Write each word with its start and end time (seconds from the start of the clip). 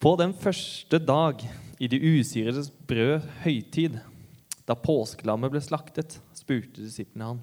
På 0.00 0.14
den 0.16 0.30
første 0.32 0.96
dag 0.96 1.42
i 1.76 1.88
de 1.92 1.98
usyredes 2.00 2.70
brød 2.88 3.26
høytid, 3.42 3.98
da 4.64 4.72
påskelammet 4.72 5.52
ble 5.52 5.60
slaktet, 5.60 6.14
spurte 6.32 6.80
disiplene 6.80 7.26
han, 7.34 7.42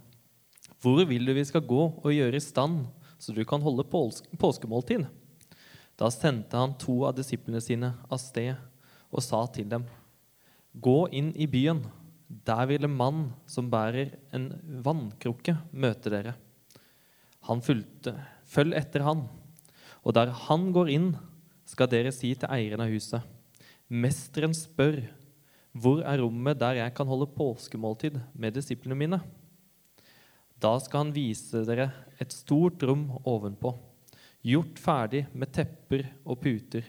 hvor 0.81 1.03
vil 1.05 1.29
du 1.29 1.35
vi 1.37 1.43
skal 1.45 1.61
gå 1.69 1.83
og 2.01 2.07
gjøre 2.15 2.39
i 2.39 2.41
stand, 2.41 2.79
så 3.21 3.35
du 3.35 3.43
kan 3.45 3.61
holde 3.61 3.85
påskemåltid? 3.85 5.05
Da 6.01 6.09
sendte 6.09 6.57
han 6.57 6.73
to 6.81 6.97
av 7.05 7.13
disiplene 7.19 7.61
sine 7.61 7.93
av 8.09 8.17
sted 8.25 8.55
og 9.13 9.21
sa 9.21 9.43
til 9.53 9.69
dem, 9.69 9.85
gå 10.73 10.97
inn 11.13 11.29
i 11.37 11.45
byen, 11.45 11.85
der 12.25 12.65
vil 12.73 12.89
en 12.89 12.97
mann 12.97 13.23
som 13.45 13.69
bærer 13.69 14.15
en 14.33 14.49
vannkrukke, 14.81 15.59
møte 15.69 16.09
dere. 16.09 16.33
Han 17.53 17.61
fulgte, 17.61 18.17
følg 18.49 18.73
etter 18.81 19.05
han, 19.05 19.27
og 20.01 20.17
der 20.17 20.33
han 20.49 20.71
går 20.73 20.95
inn, 20.97 21.11
skal 21.67 21.89
dere 21.91 22.13
si 22.15 22.31
til 22.33 22.49
eieren 22.49 22.83
av 22.83 22.91
huset, 22.91 23.21
Mesteren 23.87 24.51
spør, 24.51 24.97
hvor 25.71 26.01
er 26.03 26.19
rommet 26.19 26.59
der 26.59 26.81
jeg 26.81 26.93
kan 26.97 27.07
holde 27.07 27.29
påskemåltid 27.31 28.17
med 28.35 28.57
disiplene 28.57 28.97
mine? 28.99 29.19
Da 30.59 30.73
skal 30.83 31.05
han 31.05 31.13
vise 31.15 31.61
dere 31.63 31.85
et 32.19 32.33
stort 32.35 32.83
rom 32.83 33.05
ovenpå, 33.23 33.71
gjort 34.43 34.81
ferdig 34.81 35.23
med 35.31 35.53
tepper 35.55 36.03
og 36.25 36.41
puter. 36.43 36.83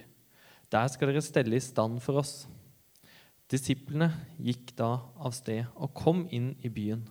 Der 0.73 0.91
skal 0.91 1.13
dere 1.13 1.23
stelle 1.23 1.55
i 1.55 1.63
stand 1.63 2.01
for 2.03 2.19
oss. 2.19 2.49
Disiplene 3.49 4.11
gikk 4.43 4.75
da 4.77 4.97
av 5.15 5.37
sted 5.37 5.69
og 5.77 5.95
kom 5.97 6.27
inn 6.35 6.57
i 6.67 6.73
byen. 6.73 7.05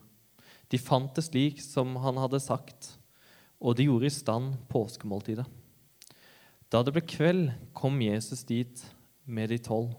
De 0.67 0.81
fant 0.81 1.13
det 1.15 1.23
slik 1.29 1.63
som 1.63 1.95
han 2.03 2.19
hadde 2.19 2.43
sagt, 2.43 2.91
og 3.63 3.79
de 3.79 3.87
gjorde 3.87 4.11
i 4.11 4.13
stand 4.13 4.57
påskemåltidet. 4.67 5.47
Da 6.67 6.81
det 6.83 6.91
ble 6.95 7.03
kveld, 7.07 7.51
kom 7.75 8.01
Jesus 8.03 8.43
dit 8.47 8.81
med 9.23 9.53
de 9.53 9.59
tolv. 9.63 9.93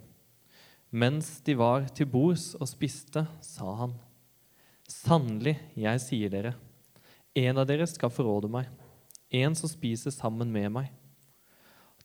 Mens 0.91 1.39
de 1.45 1.55
var 1.56 1.87
til 1.97 2.09
bords 2.09 2.53
og 2.59 2.69
spiste, 2.69 3.25
sa 3.45 3.73
han, 3.83 3.97
Sannelig, 4.89 5.59
jeg 5.77 6.01
sier 6.01 6.33
dere, 6.33 6.55
en 7.37 7.61
av 7.61 7.67
dere 7.69 7.84
skal 7.89 8.12
forråde 8.12 8.48
meg, 8.53 8.69
en 9.37 9.57
som 9.57 9.69
spiser 9.69 10.12
sammen 10.15 10.48
med 10.53 10.70
meg. 10.73 10.87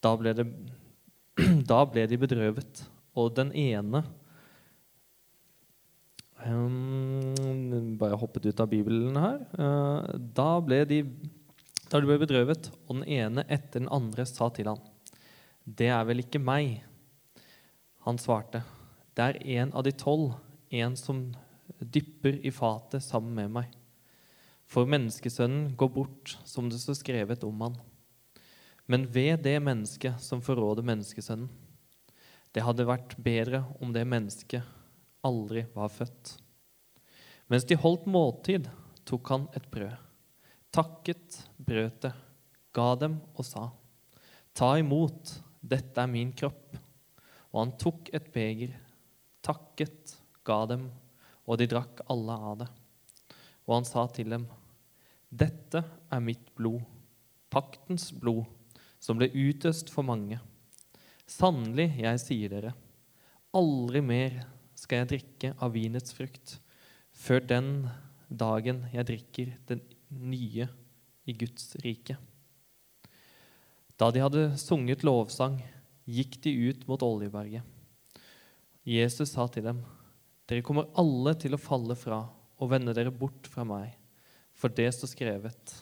Da 0.04 0.12
ble, 0.20 0.34
det, 0.36 0.46
da 1.72 1.80
ble 1.88 2.04
de 2.12 2.20
bedrøvet, 2.20 2.84
og 3.16 3.32
den 3.38 3.54
ene 3.56 4.02
um, 6.44 7.96
Bare 8.02 8.18
hoppet 8.20 8.50
ut 8.50 8.64
av 8.64 8.72
Bibelen 8.72 9.16
her. 9.16 9.44
Uh, 9.56 10.18
da 10.36 10.50
ble 10.66 10.82
de 10.90 11.00
da 11.89 12.00
de 12.00 12.08
ble 12.08 12.17
bedrøvet, 12.22 12.70
og 12.88 13.00
den 13.00 13.06
ene 13.09 13.44
etter 13.52 13.81
den 13.81 13.92
andre 13.92 14.26
sa 14.26 14.50
til 14.50 14.70
ham, 14.72 14.81
'Det 15.66 15.88
er 15.88 16.03
vel 16.06 16.20
ikke 16.20 16.40
meg?' 16.40 16.84
Han 18.06 18.17
svarte, 18.17 18.64
'Det 19.16 19.23
er 19.23 19.62
en 19.62 19.73
av 19.73 19.84
de 19.84 19.92
tolv, 19.92 20.36
en 20.72 20.95
som 20.95 21.36
dypper 21.80 22.40
i 22.45 22.52
fatet 22.52 23.03
sammen 23.03 23.36
med 23.36 23.52
meg.' 23.52 23.75
For 24.66 24.86
menneskesønnen 24.86 25.75
går 25.75 25.90
bort 25.90 26.38
som 26.44 26.70
det 26.70 26.80
står 26.80 26.98
skrevet 26.98 27.44
om 27.44 27.62
han. 27.62 27.75
Men 28.88 29.06
ved 29.06 29.44
det 29.44 29.62
mennesket 29.62 30.20
som 30.20 30.42
forråder 30.42 30.84
menneskesønnen. 30.84 31.50
Det 32.53 32.64
hadde 32.64 32.86
vært 32.86 33.16
bedre 33.18 33.64
om 33.81 33.94
det 33.94 34.06
mennesket 34.08 34.64
aldri 35.23 35.66
var 35.75 35.90
født. 35.90 36.38
Mens 37.50 37.66
de 37.66 37.75
holdt 37.75 38.06
måltid, 38.06 38.70
tok 39.06 39.30
han 39.30 39.47
et 39.56 39.70
brød 39.72 40.03
takket, 40.74 41.38
brøt 41.58 42.02
det, 42.06 42.14
ga 42.74 42.90
dem 43.00 43.20
og 43.38 43.46
sa, 43.48 43.70
Ta 44.54 44.76
imot, 44.78 45.32
dette 45.62 45.98
er 45.98 46.10
min 46.10 46.30
kropp. 46.38 46.76
Og 47.54 47.58
han 47.58 47.72
tok 47.82 48.10
et 48.14 48.28
beger, 48.34 48.74
takket, 49.46 50.16
ga 50.46 50.60
dem, 50.70 50.88
og 51.50 51.58
de 51.58 51.68
drakk 51.70 52.04
alle 52.12 52.36
av 52.38 52.60
det. 52.62 52.68
Og 53.66 53.78
han 53.80 53.88
sa 53.88 54.06
til 54.14 54.34
dem, 54.34 54.46
Dette 55.34 55.81
er 56.14 56.22
mitt 56.22 56.52
blod, 56.53 56.84
paktens 57.50 58.12
blod, 58.14 58.46
som 59.02 59.18
ble 59.18 59.31
utøst 59.34 59.90
for 59.94 60.06
mange. 60.06 60.38
Sannelig, 61.26 61.90
jeg 61.97 62.22
sier 62.22 62.53
dere, 62.53 62.76
aldri 63.58 64.02
mer 64.06 64.38
skal 64.78 65.02
jeg 65.02 65.12
drikke 65.14 65.53
av 65.58 65.74
vinets 65.74 66.14
frukt, 66.14 66.59
før 67.14 67.42
den 67.50 67.72
dagen 68.30 68.84
jeg 68.94 69.08
drikker 69.09 69.58
den 69.70 69.81
nye 70.19 70.68
i 71.25 71.35
Guds 71.38 71.75
rike. 71.84 72.18
Da 73.97 74.09
de 74.12 74.22
hadde 74.24 74.46
sunget 74.59 75.06
lovsang, 75.06 75.59
gikk 76.09 76.40
de 76.44 76.53
ut 76.69 76.88
mot 76.90 77.03
Oljeberget. 77.06 77.63
Jesus 78.84 79.31
sa 79.31 79.47
til 79.47 79.63
dem, 79.69 79.84
Dere 80.50 80.63
kommer 80.66 80.90
alle 81.00 81.31
til 81.40 81.56
å 81.56 81.62
falle 81.62 81.96
fra 81.96 82.25
og 82.59 82.72
vende 82.72 82.94
dere 82.96 83.13
bort 83.16 83.47
fra 83.50 83.63
meg, 83.68 83.94
for 84.53 84.72
det 84.72 84.90
står 84.96 85.13
skrevet. 85.13 85.75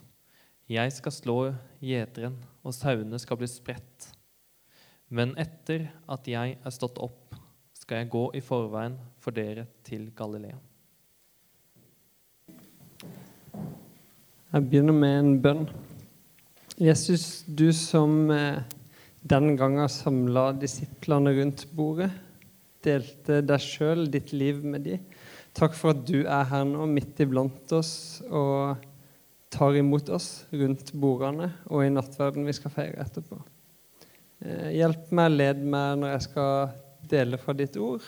Jeg 0.71 0.93
skal 0.95 1.15
slå 1.15 1.37
gjeteren, 1.83 2.37
og 2.61 2.75
sauene 2.77 3.19
skal 3.19 3.41
bli 3.41 3.49
spredt. 3.49 4.11
Men 5.11 5.33
etter 5.41 5.89
at 6.07 6.29
jeg 6.29 6.55
er 6.61 6.73
stått 6.73 7.01
opp, 7.01 7.35
skal 7.75 8.03
jeg 8.03 8.13
gå 8.13 8.27
i 8.37 8.43
forveien 8.45 8.95
for 9.19 9.35
dere 9.35 9.65
til 9.83 10.11
Galilea. 10.15 10.70
Jeg 14.51 14.65
begynner 14.67 14.91
med 14.91 15.13
en 15.15 15.35
bønn. 15.39 15.61
Jesus, 16.75 17.45
du 17.47 17.69
som 17.71 18.25
eh, 18.35 18.57
den 19.23 19.53
gangen 19.55 19.87
samla 19.87 20.49
disiplene 20.59 21.31
rundt 21.37 21.63
bordet, 21.71 22.09
delte 22.83 23.37
deg 23.47 23.63
sjøl, 23.63 24.01
ditt 24.11 24.33
liv, 24.35 24.59
med 24.67 24.83
dem. 24.89 25.05
Takk 25.55 25.77
for 25.79 25.93
at 25.93 26.01
du 26.03 26.25
er 26.25 26.49
her 26.49 26.65
nå, 26.67 26.83
midt 26.91 27.21
iblant 27.23 27.71
oss, 27.77 27.93
og 28.27 28.83
tar 29.55 29.79
imot 29.79 30.11
oss 30.11 30.43
rundt 30.51 30.91
bordene 30.99 31.47
og 31.69 31.85
i 31.85 31.95
nattverden 31.95 32.43
vi 32.47 32.57
skal 32.59 32.75
feire 32.75 32.99
etterpå. 33.05 33.39
Eh, 34.43 34.67
hjelp 34.81 35.15
meg, 35.15 35.31
led 35.37 35.63
meg 35.63 36.03
når 36.03 36.17
jeg 36.17 36.25
skal 36.27 36.75
dele 37.15 37.39
fra 37.39 37.55
ditt 37.55 37.79
ord 37.79 38.03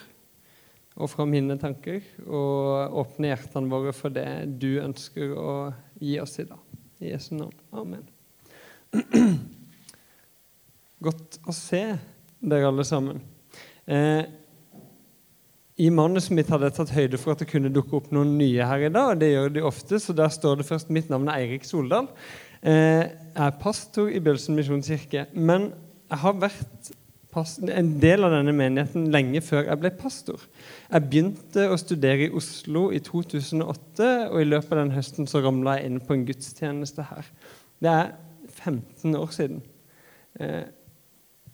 og 0.94 1.08
fra 1.08 1.24
mine 1.24 1.56
tanker, 1.56 2.04
og 2.28 3.00
åpne 3.00 3.32
hjertene 3.32 3.72
våre 3.72 3.96
for 3.96 4.12
det 4.12 4.28
du 4.60 4.74
ønsker 4.84 5.32
å 5.32 5.50
gi 6.00 6.18
oss 6.22 6.38
i 6.42 6.46
dag. 6.48 6.60
I 7.00 7.12
Jesu 7.12 7.34
navn. 7.36 7.54
Amen. 7.74 8.04
Godt 11.04 11.38
å 11.44 11.54
se 11.54 11.82
dere 12.44 12.70
alle 12.70 12.84
sammen. 12.86 13.20
Eh, 13.84 14.24
I 15.84 15.90
manuset 15.90 16.32
mitt 16.36 16.50
hadde 16.52 16.70
jeg 16.70 16.76
tatt 16.78 16.94
høyde 16.94 17.18
for 17.20 17.34
at 17.34 17.42
det 17.42 17.50
kunne 17.50 17.72
dukke 17.74 17.98
opp 17.98 18.12
noen 18.14 18.36
nye 18.38 18.66
her 18.68 18.86
i 18.86 18.92
dag. 18.92 19.12
og 19.12 19.20
det 19.20 19.32
gjør 19.32 19.54
de 19.54 19.64
ofte, 19.66 19.98
så 20.00 20.14
Der 20.14 20.28
står 20.28 20.58
det 20.58 20.66
først 20.66 20.90
mitt 20.90 21.10
navn 21.10 21.28
er 21.28 21.42
Eirik 21.42 21.64
Soldal. 21.64 22.08
Eh, 22.62 23.04
jeg 23.04 23.46
er 23.46 23.58
pastor 23.60 24.08
i 24.08 24.20
Bjølsen 24.20 24.56
misjonskirke. 24.56 25.26
Men 25.34 25.72
jeg 26.10 26.18
har 26.18 26.34
vært 26.38 26.92
en 27.34 27.90
del 28.02 28.26
av 28.26 28.32
denne 28.34 28.52
menigheten 28.54 29.08
lenge 29.14 29.42
før 29.44 29.66
jeg 29.66 29.80
ble 29.82 29.90
pastor. 29.98 30.42
Jeg 30.90 31.08
begynte 31.08 31.66
å 31.70 31.78
studere 31.80 32.28
i 32.28 32.32
Oslo 32.34 32.86
i 32.94 33.00
2008, 33.02 34.08
og 34.30 34.38
i 34.40 34.46
løpet 34.46 34.72
av 34.72 34.82
den 34.82 34.94
høsten 34.94 35.28
så 35.30 35.42
ramla 35.44 35.78
jeg 35.78 35.90
inn 35.90 36.00
på 36.04 36.14
en 36.14 36.24
gudstjeneste 36.28 37.06
her. 37.10 37.28
Det 37.82 37.90
er 37.90 38.12
15 38.54 39.18
år 39.18 39.34
siden. 39.34 39.62
Eh, 40.40 40.64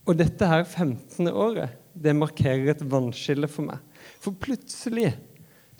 og 0.08 0.16
dette 0.18 0.46
her 0.48 0.64
15. 0.64 1.28
året 1.28 1.76
det 1.94 2.16
markerer 2.16 2.72
et 2.72 2.84
vannskille 2.91 3.48
for 3.50 3.68
meg. 3.68 3.80
For 4.22 4.36
plutselig 4.36 5.12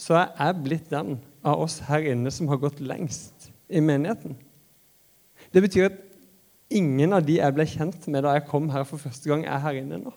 så 0.01 0.17
er 0.23 0.31
jeg 0.39 0.63
blitt 0.65 0.91
den 0.93 1.19
av 1.47 1.63
oss 1.65 1.81
her 1.89 2.05
inne 2.13 2.33
som 2.35 2.49
har 2.51 2.61
gått 2.61 2.81
lengst 2.85 3.51
i 3.69 3.83
menigheten. 3.85 4.37
Det 5.53 5.63
betyr 5.65 5.89
at 5.89 5.99
Ingen 6.71 7.17
av 7.17 7.25
de 7.27 7.41
jeg 7.41 7.57
ble 7.57 7.67
kjent 7.67 8.07
med 8.13 8.23
da 8.23 8.37
jeg 8.37 8.47
kom 8.51 8.69
her 8.71 8.87
for 8.87 9.03
første 9.03 9.31
gang, 9.31 9.45
er 9.45 9.63
her 9.65 9.81
inne 9.81 9.99
nå. 10.05 10.13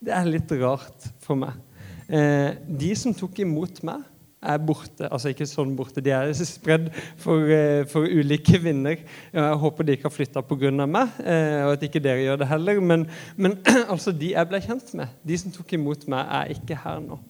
Det 0.00 0.12
er 0.12 0.28
litt 0.28 0.52
rart 0.60 1.08
for 1.24 1.38
meg. 1.40 1.56
Eh, 2.06 2.54
de 2.80 2.92
som 2.96 3.14
tok 3.16 3.42
imot 3.44 3.82
meg, 3.86 4.04
er 4.46 4.60
borte. 4.62 5.08
Altså 5.08 5.32
ikke 5.32 5.46
sånn 5.48 5.72
borte, 5.76 6.02
de 6.04 6.12
er 6.14 6.32
spredd 6.46 6.90
for, 7.20 7.48
eh, 7.50 7.84
for 7.90 8.06
ulike 8.06 8.60
vinder. 8.62 9.00
Jeg 9.32 9.60
håper 9.62 9.86
de 9.86 9.96
ikke 9.96 10.08
har 10.08 10.14
flytta 10.14 10.44
pga. 10.46 10.72
meg, 10.86 11.18
eh, 11.24 11.64
og 11.66 11.76
at 11.76 11.86
ikke 11.88 12.02
dere 12.02 12.24
gjør 12.24 12.42
det 12.42 12.50
heller. 12.52 12.80
Men, 12.80 13.08
men 13.36 13.58
altså, 13.92 14.12
de 14.12 14.32
jeg 14.34 14.48
ble 14.48 14.62
kjent 14.62 14.94
med, 14.94 15.12
de 15.24 15.38
som 15.38 15.52
tok 15.52 15.72
imot 15.76 16.06
meg, 16.08 16.24
er 16.24 16.56
ikke 16.56 16.78
her 16.84 17.02
nå. 17.04 17.20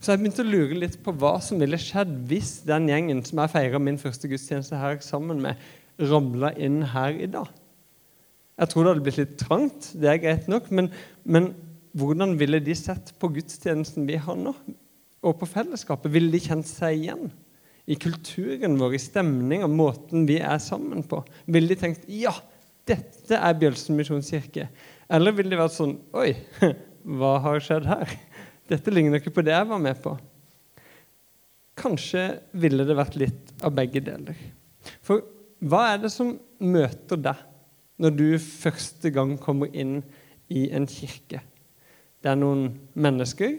Så 0.00 0.14
jeg 0.14 0.22
begynte 0.22 0.40
å 0.40 0.48
lure 0.48 0.78
litt 0.80 0.96
på 1.04 1.12
hva 1.12 1.34
som 1.44 1.60
ville 1.60 1.76
skjedd 1.76 2.12
hvis 2.30 2.62
den 2.64 2.86
gjengen 2.88 3.18
som 3.26 3.42
jeg 3.42 3.52
feira 3.52 3.80
min 3.82 3.98
første 4.00 4.30
gudstjeneste 4.30 4.78
her 4.80 4.96
sammen 5.04 5.42
med, 5.44 5.60
ramla 6.00 6.52
inn 6.56 6.82
her 6.94 7.16
i 7.16 7.28
dag. 7.30 7.48
Jeg 8.60 8.70
tror 8.70 8.84
det 8.84 8.92
hadde 8.92 9.04
blitt 9.06 9.20
litt 9.20 9.36
trangt, 9.40 9.90
det 9.96 10.08
er 10.10 10.20
greit 10.20 10.48
nok, 10.52 10.68
men, 10.74 10.90
men 11.24 11.52
hvordan 11.96 12.36
ville 12.40 12.60
de 12.62 12.74
sett 12.76 13.14
på 13.18 13.30
gudstjenesten 13.32 14.04
vi 14.08 14.18
har 14.20 14.36
nå, 14.36 14.52
og 15.24 15.38
på 15.40 15.48
fellesskapet? 15.48 16.12
Ville 16.12 16.32
de 16.32 16.42
kjent 16.44 16.68
seg 16.68 16.98
igjen 16.98 17.30
i 17.90 17.96
kulturen 17.98 18.76
vår, 18.80 18.98
i 18.98 19.02
stemninga, 19.02 19.68
måten 19.70 20.26
vi 20.28 20.38
er 20.44 20.60
sammen 20.62 21.04
på? 21.08 21.22
Ville 21.48 21.72
de 21.72 21.80
tenkt 21.80 22.04
ja, 22.12 22.34
dette 22.88 23.38
er 23.38 23.56
Bjølsen 23.58 23.96
misjonskirke? 23.98 24.68
Eller 25.10 25.34
ville 25.34 25.52
de 25.52 25.58
vært 25.58 25.74
sånn 25.74 25.96
Oi, 26.20 26.34
hva 27.18 27.38
har 27.46 27.64
skjedd 27.64 27.88
her? 27.88 28.12
Dette 28.70 28.92
ligner 28.92 29.18
ikke 29.18 29.34
på 29.34 29.44
det 29.46 29.56
jeg 29.56 29.66
var 29.66 29.80
med 29.82 29.98
på. 30.04 30.14
Kanskje 31.80 32.28
ville 32.60 32.84
det 32.86 32.96
vært 32.98 33.16
litt 33.18 33.54
av 33.64 33.72
begge 33.74 34.02
deler. 34.04 34.36
For 35.06 35.24
hva 35.60 35.82
er 35.92 36.00
det 36.00 36.10
som 36.12 36.34
møter 36.60 37.20
deg 37.20 37.46
når 38.00 38.14
du 38.16 38.26
første 38.40 39.10
gang 39.12 39.34
kommer 39.40 39.68
inn 39.76 39.98
i 40.48 40.68
en 40.72 40.86
kirke? 40.88 41.42
Det 42.20 42.32
er 42.32 42.38
noen 42.40 42.70
mennesker, 42.96 43.58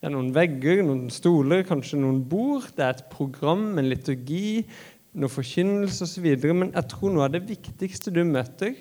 det 0.00 0.08
er 0.08 0.14
noen 0.14 0.30
vegger, 0.32 0.80
noen 0.84 1.10
stoler, 1.12 1.60
kanskje 1.68 1.98
noen 2.00 2.22
bord. 2.24 2.70
Det 2.72 2.84
er 2.86 2.94
et 2.94 3.08
program, 3.12 3.66
en 3.76 3.88
liturgi, 3.88 4.64
noe 5.12 5.28
forkynnelse 5.28 6.06
osv. 6.06 6.28
Men 6.56 6.72
jeg 6.72 6.88
tror 6.88 7.12
noe 7.12 7.26
av 7.26 7.34
det 7.34 7.42
viktigste 7.48 8.12
du 8.16 8.22
møter, 8.24 8.78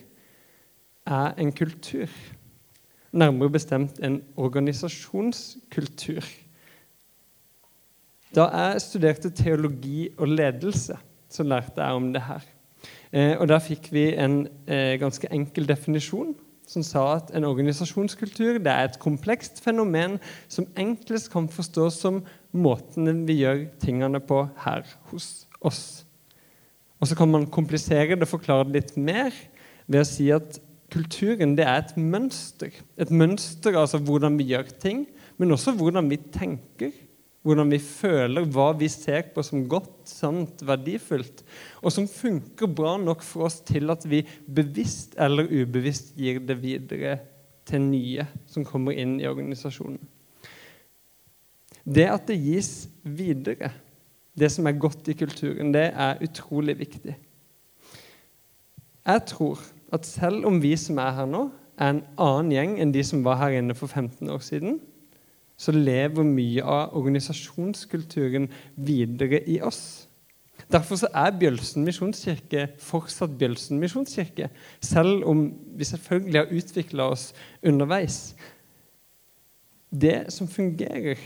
er 1.10 1.36
en 1.42 1.52
kultur. 1.52 2.08
Nærmere 3.12 3.52
bestemt 3.52 4.00
en 4.06 4.22
organisasjonskultur. 4.40 6.24
Da 8.36 8.46
jeg 8.54 8.84
studerte 8.86 9.32
teologi 9.36 10.08
og 10.16 10.32
ledelse, 10.38 10.96
så 11.30 11.46
lærte 11.46 11.82
jeg 11.82 11.98
om 11.98 12.12
det 12.14 12.24
her. 12.26 12.46
Eh, 13.12 13.36
og 13.40 13.48
Der 13.48 13.60
fikk 13.60 13.92
vi 13.94 14.10
en 14.16 14.48
eh, 14.68 14.98
ganske 15.02 15.28
enkel 15.34 15.68
definisjon 15.70 16.36
som 16.70 16.84
sa 16.86 17.04
at 17.16 17.32
en 17.34 17.48
organisasjonskultur 17.50 18.60
det 18.62 18.70
er 18.70 18.86
et 18.86 19.00
komplekst 19.02 19.58
fenomen 19.64 20.20
som 20.48 20.68
enklest 20.78 21.32
kan 21.34 21.50
forstås 21.50 21.98
som 22.04 22.22
måten 22.54 23.26
vi 23.28 23.40
gjør 23.42 23.66
tingene 23.82 24.22
på 24.22 24.44
her 24.66 24.86
hos 25.10 25.48
oss. 25.62 26.06
Og 27.00 27.08
Så 27.08 27.16
kan 27.16 27.32
man 27.32 27.48
komplisere 27.48 28.16
det 28.16 28.28
og 28.28 28.36
forklare 28.36 28.68
det 28.68 28.76
litt 28.76 28.98
mer 28.98 29.34
ved 29.88 30.04
å 30.04 30.08
si 30.08 30.30
at 30.36 30.60
kulturen 30.94 31.56
det 31.58 31.66
er 31.66 31.82
et 31.82 31.98
mønster. 31.98 32.74
Et 32.98 33.12
mønster 33.12 33.78
altså 33.78 33.98
hvordan 33.98 34.38
vi 34.38 34.52
gjør 34.52 34.70
ting, 34.82 35.08
men 35.38 35.52
også 35.52 35.74
hvordan 35.78 36.10
vi 36.10 36.18
tenker 36.18 36.92
hvordan 37.50 37.72
vi 37.74 37.80
føler, 37.82 38.46
hva 38.46 38.70
vi 38.78 38.88
ser 38.92 39.32
på 39.34 39.42
som 39.46 39.66
godt, 39.70 40.04
sant, 40.10 40.62
verdifullt, 40.66 41.42
og 41.82 41.94
som 41.94 42.06
funker 42.10 42.70
bra 42.70 42.94
nok 43.02 43.26
for 43.26 43.48
oss 43.48 43.60
til 43.66 43.90
at 43.90 44.06
vi 44.10 44.22
bevisst 44.46 45.18
eller 45.18 45.50
ubevisst 45.50 46.14
gir 46.20 46.42
det 46.46 46.60
videre 46.62 47.18
til 47.70 47.82
nye 47.88 48.26
som 48.50 48.66
kommer 48.68 48.98
inn 48.98 49.18
i 49.22 49.28
organisasjonen. 49.30 50.02
Det 51.90 52.06
at 52.12 52.28
det 52.30 52.38
gis 52.38 52.90
videre, 53.02 53.72
det 54.38 54.52
som 54.54 54.68
er 54.70 54.78
godt 54.78 55.10
i 55.10 55.18
kulturen, 55.18 55.74
det 55.74 55.88
er 55.90 56.22
utrolig 56.22 56.78
viktig. 56.78 57.16
Jeg 59.10 59.26
tror 59.32 59.64
at 59.96 60.06
selv 60.06 60.46
om 60.46 60.60
vi 60.62 60.76
som 60.78 61.02
er 61.02 61.16
her 61.18 61.30
nå, 61.30 61.48
er 61.80 61.96
en 61.96 62.04
annen 62.20 62.54
gjeng 62.54 62.78
enn 62.84 62.94
de 62.94 63.02
som 63.08 63.24
var 63.26 63.40
her 63.40 63.58
inne 63.58 63.74
for 63.78 63.90
15 63.90 64.30
år 64.30 64.44
siden, 64.46 64.78
så 65.60 65.74
lever 65.76 66.24
mye 66.24 66.64
av 66.64 66.96
organisasjonskulturen 66.96 68.48
videre 68.76 69.42
i 69.44 69.60
oss. 69.66 70.10
Derfor 70.70 71.02
er 71.18 71.34
Bjølsen 71.40 71.84
misjonskirke 71.88 72.68
fortsatt 72.84 73.34
Bjølsen 73.40 73.80
misjonskirke, 73.82 74.52
selv 74.86 75.26
om 75.28 75.48
vi 75.76 75.88
selvfølgelig 75.88 76.40
har 76.40 76.56
utvikla 76.60 77.10
oss 77.16 77.30
underveis. 77.66 78.36
Det 79.90 80.30
som 80.32 80.48
fungerer, 80.48 81.18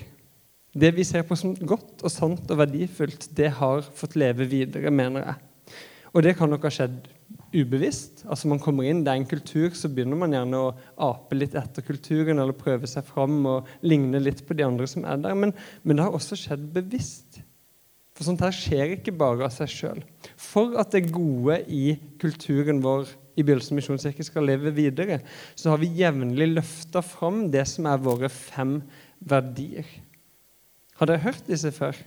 det 0.74 0.94
vi 0.96 1.04
ser 1.06 1.26
på 1.28 1.36
som 1.38 1.54
godt 1.56 2.02
og 2.02 2.12
sant 2.12 2.50
og 2.50 2.62
verdifullt, 2.64 3.28
det 3.36 3.52
har 3.60 3.84
fått 3.84 4.16
leve 4.16 4.48
videre, 4.50 4.92
mener 4.92 5.28
jeg. 5.28 5.76
Og 6.14 6.24
det 6.24 6.38
kan 6.38 6.50
nok 6.50 6.64
ha 6.66 6.72
skjedd 6.74 7.04
ubevisst. 7.54 8.24
Altså 8.26 8.50
Man 8.52 8.62
kommer 8.62 8.88
inn, 8.90 9.04
det 9.06 9.14
er 9.14 9.22
en 9.22 9.30
kultur, 9.30 9.70
så 9.78 9.90
begynner 9.92 10.20
man 10.20 10.34
gjerne 10.36 10.60
å 10.60 10.74
ape 11.10 11.38
litt 11.38 11.56
etter 11.60 11.86
kulturen 11.86 12.42
eller 12.42 12.58
prøve 12.58 12.90
seg 12.90 13.06
fram 13.08 13.42
og 13.50 13.70
ligne 13.86 14.22
litt 14.22 14.44
på 14.48 14.58
de 14.58 14.66
andre 14.66 14.90
som 14.90 15.06
er 15.06 15.22
der. 15.24 15.38
Men, 15.38 15.56
men 15.84 15.98
det 15.98 16.08
har 16.08 16.16
også 16.18 16.40
skjedd 16.40 16.70
bevisst. 16.76 17.42
For 18.14 18.28
sånt 18.28 18.44
her 18.46 18.54
skjer 18.54 18.98
ikke 18.98 19.16
bare 19.18 19.48
av 19.48 19.54
seg 19.54 19.72
sjøl. 19.74 20.02
For 20.38 20.78
at 20.82 20.94
det 20.94 21.10
gode 21.14 21.60
i 21.66 21.98
kulturen 22.22 22.82
vår 22.84 23.10
i 23.34 23.46
Bjølsen 23.46 23.78
misjonskirke 23.78 24.26
skal 24.26 24.46
leve 24.46 24.74
videre, 24.76 25.24
så 25.58 25.74
har 25.74 25.82
vi 25.82 25.90
jevnlig 25.98 26.52
løfta 26.52 27.02
fram 27.02 27.48
det 27.54 27.66
som 27.72 27.88
er 27.90 28.04
våre 28.04 28.30
fem 28.30 28.78
verdier. 29.26 29.88
Har 31.00 31.10
dere 31.10 31.24
hørt 31.26 31.50
disse 31.50 31.72
før? 31.74 31.98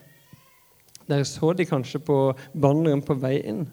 Dere 1.10 1.26
så 1.26 1.52
de 1.54 1.66
kanskje 1.66 2.00
på 2.02 2.20
banneren 2.54 3.02
på 3.02 3.18
vei 3.18 3.40
inn. 3.42 3.66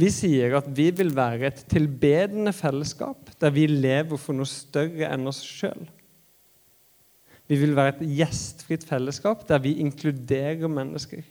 Vi 0.00 0.08
sier 0.14 0.54
at 0.56 0.68
vi 0.76 0.88
vil 0.96 1.10
være 1.16 1.50
et 1.50 1.64
tilbedende 1.68 2.52
fellesskap 2.56 3.32
der 3.42 3.52
vi 3.52 3.66
lever 3.68 4.20
for 4.20 4.36
noe 4.36 4.48
større 4.48 5.10
enn 5.10 5.28
oss 5.28 5.42
sjøl. 5.44 5.88
Vi 7.50 7.58
vil 7.58 7.74
være 7.76 7.96
et 7.96 8.06
gjestfritt 8.20 8.86
fellesskap 8.86 9.42
der 9.48 9.60
vi 9.64 9.74
inkluderer 9.82 10.70
mennesker. 10.70 11.24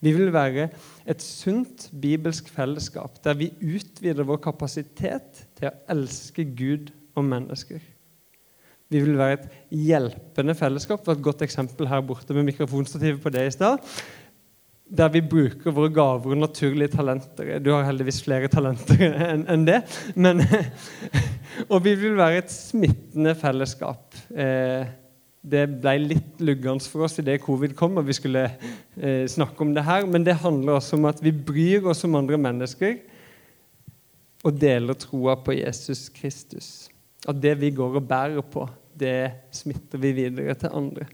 Vi 0.00 0.14
vil 0.14 0.32
være 0.32 0.68
et 1.10 1.22
sunt 1.22 1.88
bibelsk 2.00 2.48
fellesskap 2.54 3.20
der 3.24 3.36
vi 3.38 3.52
utvider 3.60 4.26
vår 4.26 4.40
kapasitet 4.48 5.44
til 5.58 5.70
å 5.70 5.76
elske 5.92 6.46
Gud 6.58 6.90
og 7.18 7.26
mennesker. 7.28 7.82
Vi 8.88 9.02
vil 9.04 9.18
være 9.20 9.36
et 9.36 9.48
hjelpende 9.84 10.54
fellesskap. 10.56 11.02
Det 11.02 11.10
var 11.10 11.18
et 11.18 11.26
godt 11.26 11.42
eksempel 11.44 11.90
her 11.90 12.00
borte 12.00 12.32
med 12.32 12.48
mikrofonstativet 12.48 13.20
på 13.20 13.32
det 13.34 13.44
i 13.50 13.56
stad 13.58 13.82
der 14.88 15.10
vi 15.12 15.20
bruker 15.20 15.74
våre 15.74 15.92
gaver 15.92 16.32
og 16.32 16.40
naturlige 16.40 16.94
talenter. 16.94 17.58
Du 17.60 17.72
har 17.74 17.84
heldigvis 17.86 18.22
flere 18.24 18.48
talenter 18.52 19.02
enn 19.32 19.44
en 19.50 19.66
det. 19.68 19.82
Men, 20.16 20.40
og 21.72 21.82
vi 21.84 21.94
vil 22.00 22.16
være 22.18 22.42
et 22.42 22.54
smittende 22.54 23.34
fellesskap. 23.38 24.16
Eh, 24.32 24.88
det 25.48 25.64
ble 25.80 25.94
litt 26.02 26.40
luggende 26.44 26.88
for 26.88 27.06
oss 27.06 27.20
idet 27.20 27.38
covid 27.44 27.76
kom 27.78 28.00
og 28.00 28.08
vi 28.08 28.16
skulle 28.16 28.48
eh, 28.48 29.24
snakke 29.30 29.62
om 29.64 29.74
det 29.76 29.84
her. 29.86 30.08
Men 30.08 30.24
det 30.26 30.40
handler 30.42 30.78
også 30.78 30.96
om 30.98 31.08
at 31.10 31.22
vi 31.24 31.32
bryr 31.32 31.88
oss 31.92 32.04
om 32.08 32.18
andre 32.18 32.40
mennesker 32.40 32.98
og 34.46 34.58
deler 34.58 34.96
troa 34.96 35.36
på 35.42 35.56
Jesus 35.58 36.06
Kristus. 36.14 36.88
At 37.28 37.40
det 37.42 37.56
vi 37.60 37.74
går 37.74 37.98
og 37.98 38.08
bærer 38.08 38.44
på, 38.46 38.64
det 38.98 39.50
smitter 39.54 40.00
vi 40.00 40.14
videre 40.16 40.54
til 40.58 40.74
andre. 40.74 41.08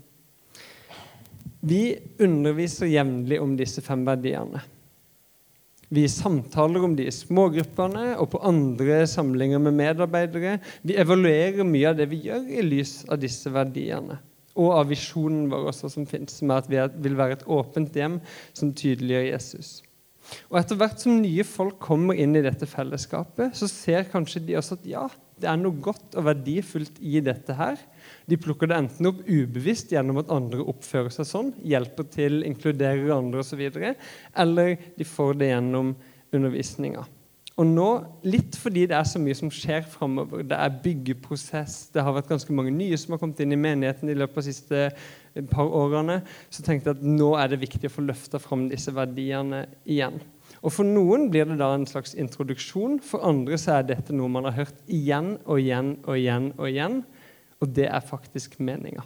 Vi 1.65 1.97
underviser 2.21 2.91
jevnlig 2.93 3.41
om 3.41 3.55
disse 3.57 3.81
fem 3.85 4.03
verdiene. 4.05 4.61
Vi 5.95 6.05
samtaler 6.11 6.85
om 6.85 6.97
de 6.97 7.07
i 7.09 7.15
smågruppene 7.15 8.17
og 8.19 8.33
på 8.35 8.41
andre 8.45 9.05
samlinger 9.09 9.63
med 9.63 9.77
medarbeidere. 9.79 10.59
Vi 10.83 10.97
evaluerer 11.01 11.65
mye 11.65 11.93
av 11.93 11.97
det 12.01 12.09
vi 12.11 12.21
gjør, 12.27 12.45
i 12.51 12.65
lys 12.67 13.05
av 13.09 13.21
disse 13.23 13.53
verdiene. 13.53 14.19
Og 14.55 14.75
av 14.77 14.91
visjonen 14.91 15.49
vår 15.53 15.71
også 15.71 15.91
som 15.95 16.07
finnes, 16.09 16.37
med 16.43 16.57
at 16.59 16.71
vi 16.71 16.83
vil 17.09 17.17
være 17.19 17.39
et 17.39 17.49
åpent 17.51 17.97
hjem 17.97 18.21
som 18.53 18.75
tydeliggjør 18.77 19.29
Jesus. 19.31 19.75
Og 20.51 20.59
Etter 20.61 20.79
hvert 20.81 21.01
som 21.01 21.21
nye 21.21 21.45
folk 21.47 21.79
kommer 21.83 22.19
inn 22.19 22.37
i 22.37 22.45
dette 22.45 22.69
fellesskapet, 22.69 23.57
så 23.57 23.69
ser 23.71 24.09
kanskje 24.13 24.45
de 24.45 24.59
også 24.61 24.79
at 24.79 24.89
ja, 24.89 25.09
det 25.41 25.49
er 25.51 25.61
noe 25.61 25.81
godt 25.85 26.17
og 26.17 26.29
verdifullt 26.29 27.01
i 27.01 27.21
dette 27.25 27.57
her. 27.59 27.81
De 28.31 28.39
plukker 28.41 28.71
det 28.71 28.79
enten 28.79 29.11
opp 29.11 29.21
ubevisst 29.27 29.93
gjennom 29.93 30.23
at 30.23 30.31
andre 30.33 30.65
oppfører 30.65 31.13
seg 31.13 31.29
sånn, 31.29 31.51
hjelper 31.65 32.09
til, 32.13 32.41
inkluderer 32.49 33.13
andre 33.17 33.43
osv., 33.45 33.67
eller 33.69 34.79
de 34.97 35.09
får 35.09 35.37
det 35.41 35.51
gjennom 35.53 35.93
undervisninga. 36.35 37.05
Og 37.55 37.69
nå, 37.71 37.89
litt 38.27 38.57
fordi 38.59 38.83
det 38.91 38.97
er 38.99 39.07
så 39.07 39.21
mye 39.23 39.37
som 39.39 39.51
skjer 39.53 39.85
framover, 39.87 40.43
det 40.43 40.57
er 40.59 40.79
byggeprosess, 40.83 41.77
det 41.95 42.03
har 42.03 42.17
vært 42.17 42.33
ganske 42.33 42.57
mange 42.57 42.73
nye 42.75 42.97
som 42.99 43.15
har 43.15 43.21
kommet 43.23 43.45
inn 43.45 43.55
i 43.55 43.61
menigheten 43.61 44.11
i 44.11 44.17
løpet 44.19 44.41
av 44.41 44.43
de 44.43 44.55
siste 44.57 45.45
par 45.53 45.71
årene, 45.71 46.19
så 46.51 46.65
tenkte 46.67 46.91
jeg 46.91 46.99
at 46.99 47.07
nå 47.07 47.29
er 47.39 47.53
det 47.53 47.61
viktig 47.63 47.87
å 47.87 47.95
få 47.95 48.07
løfta 48.09 48.41
fram 48.43 48.67
disse 48.73 48.91
verdiene 48.97 49.69
igjen. 49.87 50.19
Og 50.65 50.73
For 50.73 50.89
noen 50.89 51.29
blir 51.31 51.47
det 51.47 51.61
da 51.61 51.71
en 51.77 51.87
slags 51.87 52.17
introduksjon, 52.19 52.99
for 53.05 53.23
andre 53.27 53.59
så 53.61 53.77
er 53.77 53.87
dette 53.93 54.17
noe 54.17 54.33
man 54.33 54.49
har 54.49 54.57
hørt 54.59 54.79
igjen 54.91 55.37
og 55.45 55.61
igjen 55.61 55.95
og 56.07 56.17
igjen. 56.17 56.51
Og 56.57 56.71
igjen, 56.71 57.03
og 57.65 57.73
det 57.73 57.89
er 57.89 58.05
faktisk 58.05 58.59
meninga. 58.61 59.05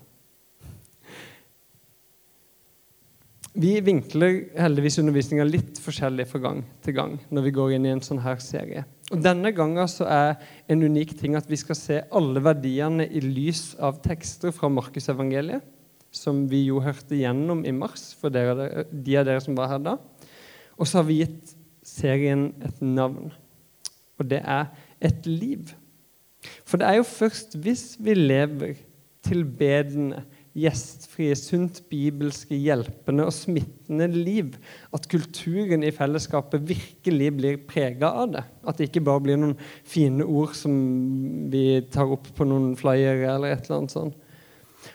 Vi 3.59 3.73
vinkler 3.83 4.53
heldigvis 4.59 5.01
undervisninga 5.01 5.47
litt 5.49 5.81
forskjellig 5.83 6.29
fra 6.31 6.41
gang 6.45 6.61
til 6.85 6.95
gang 6.95 7.17
når 7.35 7.47
vi 7.47 7.53
går 7.57 7.73
inn 7.75 7.89
i 7.89 7.95
en 7.95 8.03
sånn 8.05 8.21
her 8.23 8.39
serie. 8.43 8.85
Og 9.09 9.23
Denne 9.25 9.51
gangen 9.57 9.89
så 9.91 10.07
er 10.07 10.37
en 10.71 10.85
unik 10.85 11.17
ting 11.19 11.35
at 11.39 11.49
vi 11.51 11.59
skal 11.59 11.79
se 11.79 11.97
alle 12.15 12.43
verdiene 12.45 13.09
i 13.09 13.23
lys 13.25 13.73
av 13.83 14.03
tekster 14.05 14.53
fra 14.55 14.71
Markusevangeliet, 14.71 15.65
som 16.15 16.45
vi 16.51 16.67
jo 16.69 16.79
hørte 16.85 17.19
gjennom 17.19 17.65
i 17.67 17.73
mars 17.75 18.13
for 18.21 18.33
dere, 18.33 18.85
de 18.93 19.17
av 19.19 19.27
dere 19.27 19.43
som 19.45 19.57
var 19.59 19.73
her 19.73 19.83
da. 19.85 19.97
Og 20.79 20.87
så 20.87 21.01
har 21.01 21.09
vi 21.09 21.23
gitt 21.23 21.57
serien 21.89 22.51
et 22.63 22.79
navn, 22.85 23.33
og 24.19 24.29
det 24.29 24.43
er 24.45 24.69
Et 24.99 25.27
liv. 25.31 25.69
For 26.65 26.81
det 26.81 26.89
er 26.89 27.01
jo 27.01 27.07
først 27.07 27.57
hvis 27.59 27.97
vi 28.03 28.15
lever 28.15 28.79
tilbedende, 29.27 30.23
gjestfrie, 30.59 31.37
sunt 31.39 31.83
bibelske, 31.91 32.57
hjelpende 32.57 33.27
og 33.29 33.35
smittende 33.35 34.09
liv. 34.11 34.57
At 34.95 35.09
kulturen 35.11 35.85
i 35.87 35.93
fellesskapet 35.95 36.65
virkelig 36.69 37.29
blir 37.37 37.61
prega 37.69 38.11
av 38.23 38.33
det. 38.35 38.45
At 38.67 38.79
det 38.79 38.89
ikke 38.89 39.05
bare 39.07 39.25
blir 39.25 39.39
noen 39.41 39.57
fine 39.87 40.27
ord 40.27 40.57
som 40.59 40.75
vi 41.53 41.81
tar 41.93 42.11
opp 42.15 42.31
på 42.35 42.49
noen 42.49 42.75
flyere 42.79 43.29
eller 43.35 43.55
et 43.55 43.69
eller 43.69 43.83
annet 43.83 43.95
sånt. 43.95 44.19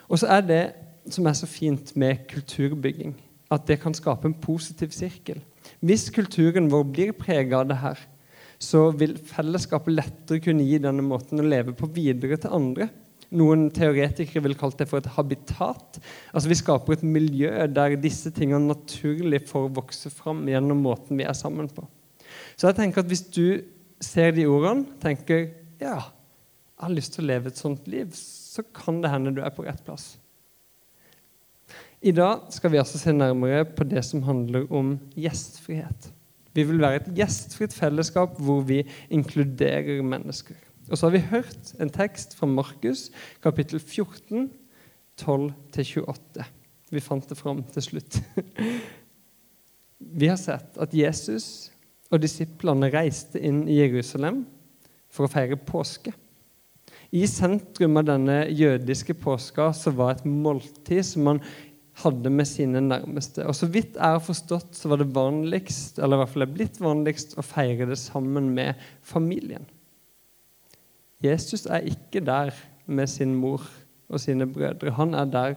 Og 0.09 0.19
så 0.19 0.31
er 0.37 0.47
det 0.47 0.63
som 1.11 1.27
er 1.27 1.35
så 1.35 1.47
fint 1.49 1.91
med 1.99 2.23
kulturbygging, 2.31 3.15
at 3.51 3.65
det 3.67 3.81
kan 3.83 3.95
skape 3.95 4.29
en 4.29 4.37
positiv 4.39 4.93
sirkel. 4.95 5.41
Hvis 5.83 6.09
kulturen 6.15 6.69
vår 6.71 6.85
blir 6.91 7.15
prega 7.17 7.59
av 7.59 7.67
det 7.69 7.79
her, 7.81 7.99
så 8.63 8.87
vil 8.95 9.15
fellesskapet 9.27 9.93
lettere 9.93 10.43
kunne 10.43 10.65
gi 10.67 10.79
denne 10.81 11.03
måten 11.05 11.41
å 11.41 11.47
leve 11.47 11.75
på 11.77 11.89
videre 11.93 12.39
til 12.39 12.55
andre. 12.55 12.87
Noen 13.33 13.67
teoretikere 13.73 14.43
vil 14.45 14.57
kalt 14.57 14.77
det 14.79 14.87
for 14.89 15.01
et 15.01 15.11
habitat. 15.15 15.99
Altså 16.31 16.51
Vi 16.51 16.59
skaper 16.59 16.97
et 16.97 17.05
miljø 17.05 17.51
der 17.73 17.97
disse 18.01 18.31
tingene 18.33 18.69
naturlig 18.69 19.41
får 19.49 19.71
vokse 19.73 20.11
fram 20.13 20.45
gjennom 20.49 20.83
måten 20.85 21.17
vi 21.17 21.25
er 21.25 21.37
sammen 21.37 21.69
på. 21.71 21.85
Så 22.55 22.69
jeg 22.69 22.77
tenker 22.79 23.01
at 23.01 23.09
Hvis 23.09 23.25
du 23.33 23.63
ser 24.03 24.33
de 24.35 24.45
ordene, 24.49 24.85
tenker 25.01 25.47
ja, 25.81 25.97
jeg 26.03 26.85
har 26.85 26.93
lyst 26.93 27.15
til 27.15 27.23
å 27.23 27.29
leve 27.31 27.49
et 27.49 27.59
sånt 27.59 27.87
liv, 27.87 28.11
så 28.13 28.63
kan 28.75 29.01
det 29.01 29.11
hende 29.11 29.33
du 29.33 29.41
er 29.41 29.53
på 29.55 29.65
rett 29.65 29.81
plass. 29.85 30.17
I 32.03 32.11
dag 32.11 32.49
skal 32.51 32.73
vi 32.73 32.81
altså 32.81 32.99
se 32.99 33.13
nærmere 33.15 33.63
på 33.63 33.85
det 33.87 34.03
som 34.03 34.25
handler 34.27 34.67
om 34.67 34.97
gjestfrihet. 35.15 36.09
Vi 36.53 36.65
vil 36.69 36.81
være 36.81 37.01
et 37.01 37.11
gjestfritt 37.17 37.73
fellesskap 37.73 38.37
hvor 38.41 38.61
vi 38.67 38.83
inkluderer 39.13 40.03
mennesker. 40.05 40.57
Og 40.89 40.97
så 40.97 41.07
har 41.07 41.15
vi 41.15 41.27
hørt 41.31 41.71
en 41.81 41.91
tekst 41.93 42.35
fra 42.37 42.49
Markus, 42.49 43.07
kapittel 43.41 43.79
14, 43.79 44.49
12-28. 45.21 46.43
Vi 46.93 47.01
fant 47.01 47.29
det 47.29 47.37
fram 47.39 47.63
til 47.73 47.85
slutt. 47.85 48.19
Vi 50.19 50.27
har 50.27 50.37
sett 50.37 50.75
at 50.77 50.91
Jesus 50.93 51.71
og 52.11 52.21
disiplene 52.21 52.91
reiste 52.93 53.39
inn 53.39 53.63
i 53.71 53.79
Jerusalem 53.79 54.43
for 55.13 55.25
å 55.25 55.31
feire 55.31 55.57
påske. 55.57 56.11
I 57.13 57.23
sentrum 57.29 57.97
av 58.01 58.07
denne 58.09 58.39
jødiske 58.49 59.15
påska 59.21 59.69
så 59.77 59.93
var 59.95 60.15
et 60.15 60.25
måltid 60.27 61.05
som 61.05 61.29
man 61.29 61.41
hadde 62.01 62.29
med 62.33 62.47
sine 62.49 62.81
nærmeste. 62.81 63.45
Og 63.47 63.55
Så 63.55 63.67
vidt 63.69 63.95
jeg 63.95 64.15
har 64.15 64.19
forstått, 64.23 64.75
så 64.75 64.89
var 64.89 65.01
det 65.01 65.13
vanligst, 65.13 65.99
eller 65.99 66.17
i 66.17 66.23
hvert 66.23 66.33
fall 66.33 66.45
er 66.47 66.55
blitt 66.55 66.79
vanligst 66.81 67.37
å 67.37 67.45
feire 67.45 67.87
det 67.89 67.99
sammen 68.01 68.49
med 68.55 68.79
familien. 69.01 69.65
Jesus 71.23 71.65
er 71.65 71.85
ikke 71.87 72.23
der 72.25 72.51
med 72.85 73.07
sin 73.07 73.35
mor 73.35 73.63
og 74.09 74.19
sine 74.19 74.47
brødre. 74.49 74.91
Han 74.91 75.13
er 75.13 75.25
der 75.25 75.55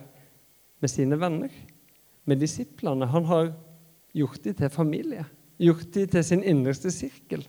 med 0.81 0.93
sine 0.93 1.19
venner, 1.21 1.51
med 2.25 2.41
disiplene. 2.41 3.07
Han 3.07 3.25
har 3.25 3.51
gjort 4.15 4.45
dem 4.45 4.55
til 4.55 4.71
familie, 4.71 5.25
gjort 5.59 5.89
dem 5.95 6.09
til 6.09 6.25
sin 6.25 6.45
innerste 6.45 6.91
sirkel. 6.91 7.47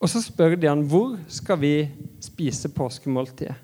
Og 0.00 0.08
så 0.08 0.22
spør 0.24 0.54
de 0.56 0.68
han 0.68 0.86
hvor 0.88 1.18
skal 1.28 1.60
vi 1.60 1.74
spise 2.24 2.70
påskemåltidet. 2.72 3.56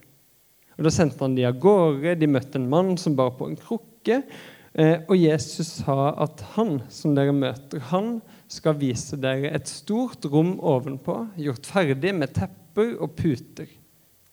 Og 0.76 0.84
Da 0.84 0.92
sendte 0.92 1.24
han 1.24 1.36
de 1.36 1.46
av 1.48 1.56
gårde. 1.60 2.18
De 2.20 2.28
møtte 2.28 2.60
en 2.60 2.68
mann 2.68 2.96
som 3.00 3.16
bar 3.16 3.32
på 3.38 3.48
en 3.48 3.56
krukke. 3.56 4.22
Eh, 4.76 4.98
og 5.08 5.16
Jesus 5.16 5.70
sa 5.80 6.10
at 6.20 6.42
han 6.52 6.82
som 6.92 7.14
dere 7.16 7.32
møter, 7.32 7.80
han 7.88 8.18
skal 8.52 8.76
vise 8.76 9.16
dere 9.16 9.54
et 9.56 9.70
stort 9.70 10.26
rom 10.28 10.58
ovenpå, 10.60 11.22
gjort 11.40 11.68
ferdig 11.70 12.12
med 12.14 12.34
tepper 12.36 12.92
og 13.00 13.14
puter. 13.16 13.70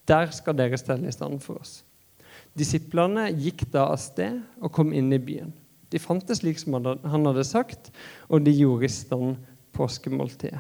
Der 0.04 0.34
skal 0.36 0.58
dere 0.60 0.80
stelle 0.80 1.08
i 1.08 1.16
stand 1.16 1.40
for 1.46 1.62
oss. 1.64 1.80
Disiplene 2.60 3.30
gikk 3.32 3.64
da 3.72 3.88
av 3.94 4.02
sted 4.04 4.42
og 4.60 4.74
kom 4.76 4.92
inn 4.94 5.16
i 5.16 5.22
byen. 5.22 5.56
De 5.94 6.02
fant 6.02 6.26
det 6.28 6.36
slik 6.42 6.60
som 6.60 6.76
han 6.76 7.30
hadde 7.30 7.48
sagt, 7.48 7.92
og 8.28 8.44
de 8.44 8.52
gjorde 8.52 8.90
i 8.90 8.92
stand 8.92 9.40
påskemåltidet. 9.74 10.60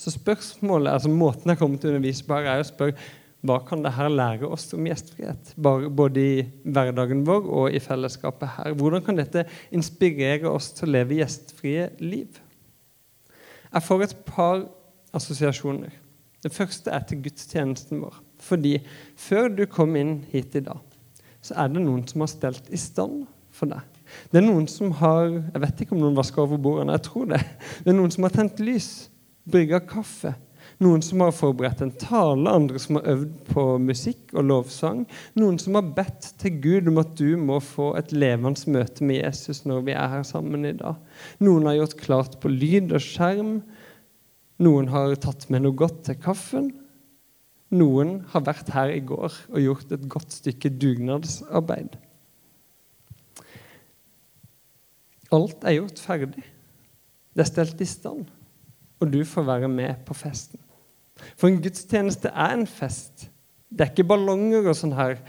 Så 0.00 0.14
spørsmålet, 0.14 0.94
altså 0.94 1.10
Måten 1.12 1.52
jeg 1.52 1.60
kommer 1.60 1.76
til 1.76 1.90
å 1.90 1.94
undervise 1.94 2.24
på, 2.24 2.38
er 2.40 2.62
å 2.62 2.64
spørre 2.64 2.96
hva 3.40 3.56
kan 3.64 3.80
dette 3.80 4.08
lære 4.12 4.48
oss 4.52 4.66
om 4.76 4.84
gjestfrihet? 4.84 5.54
Både 5.56 6.20
i 6.20 6.42
hverdagen 6.64 7.22
vår 7.24 7.46
og 7.48 7.76
i 7.76 7.80
fellesskapet 7.80 8.56
her. 8.58 8.74
Hvordan 8.76 9.04
kan 9.06 9.16
dette 9.16 9.46
inspirere 9.72 10.50
oss 10.50 10.70
til 10.76 10.90
å 10.90 10.94
leve 10.98 11.16
gjestfrie 11.22 11.88
liv? 12.04 12.36
Jeg 13.70 13.86
får 13.86 14.04
et 14.04 14.16
par 14.26 14.66
assosiasjoner. 15.16 15.94
Det 16.44 16.52
første 16.52 16.92
er 16.92 17.06
til 17.08 17.22
gudstjenesten 17.24 18.02
vår. 18.04 18.20
Fordi 18.40 18.76
før 19.16 19.48
du 19.52 19.64
kom 19.70 19.96
inn 19.96 20.18
hit 20.32 20.56
i 20.56 20.64
dag, 20.64 20.80
så 21.40 21.56
er 21.62 21.72
det 21.72 21.80
noen 21.84 22.04
som 22.08 22.24
har 22.24 22.32
stelt 22.32 22.68
i 22.68 22.80
stand 22.80 23.24
for 23.56 23.72
deg. 23.72 23.80
Det 24.28 24.40
er 24.40 24.44
noen 24.44 24.66
som 24.68 24.90
har 24.98 25.28
Jeg 25.30 25.62
vet 25.62 25.82
ikke 25.84 25.94
om 25.94 26.02
noen 26.02 26.18
vasker 26.18 26.42
over 26.42 26.60
bordene. 26.60 26.96
Jeg 26.98 27.06
tror 27.06 27.28
det. 27.30 27.40
Det 27.84 27.92
er 27.92 27.96
noen 27.96 28.12
som 28.12 28.26
har 28.26 28.34
tent 28.34 28.60
lys, 28.60 28.90
brygga 29.48 29.80
kaffe, 29.80 30.34
noen 30.80 31.02
som 31.04 31.20
har 31.20 31.34
forberedt 31.36 31.82
en 31.84 31.92
tale, 32.00 32.48
andre 32.48 32.80
som 32.80 32.96
har 32.96 33.08
øvd 33.12 33.32
på 33.50 33.64
musikk 33.84 34.32
og 34.32 34.46
lovsang. 34.48 35.02
Noen 35.36 35.58
som 35.60 35.76
har 35.76 35.90
bedt 35.96 36.30
til 36.40 36.56
Gud 36.64 36.88
om 36.88 37.00
at 37.02 37.12
du 37.18 37.34
må 37.36 37.58
få 37.64 37.90
et 38.00 38.14
levende 38.16 38.72
møte 38.72 39.04
med 39.04 39.20
Jesus 39.20 39.66
når 39.68 39.84
vi 39.88 39.92
er 39.92 40.08
her 40.14 40.24
sammen 40.24 40.64
i 40.64 40.76
dag. 40.78 40.96
Noen 41.44 41.68
har 41.68 41.76
gjort 41.82 41.96
klart 42.00 42.38
på 42.40 42.52
lyd 42.52 42.94
og 42.96 43.04
skjerm. 43.04 43.58
Noen 44.64 44.88
har 44.92 45.12
tatt 45.20 45.50
med 45.52 45.66
noe 45.66 45.76
godt 45.76 46.00
til 46.08 46.16
kaffen. 46.20 46.70
Noen 47.76 48.22
har 48.32 48.46
vært 48.48 48.72
her 48.74 48.94
i 48.94 49.02
går 49.04 49.36
og 49.52 49.60
gjort 49.60 49.92
et 49.94 50.08
godt 50.10 50.32
stykke 50.34 50.72
dugnadsarbeid. 50.80 52.00
Alt 55.30 55.68
er 55.68 55.76
gjort 55.76 56.00
ferdig. 56.02 56.48
Det 57.36 57.44
er 57.44 57.52
stelt 57.52 57.84
i 57.84 57.86
stand, 57.86 58.24
og 58.98 59.12
du 59.12 59.20
får 59.28 59.46
være 59.46 59.68
med 59.70 60.00
på 60.08 60.16
festen. 60.18 60.58
For 61.36 61.50
en 61.50 61.60
gudstjeneste 61.62 62.32
er 62.32 62.56
en 62.56 62.66
fest. 62.68 63.28
Det 63.70 63.84
er 63.84 63.92
ikke 63.92 64.08
ballonger 64.10 64.70
og 64.70 64.76
sånn 64.78 64.96
her. 64.98 65.20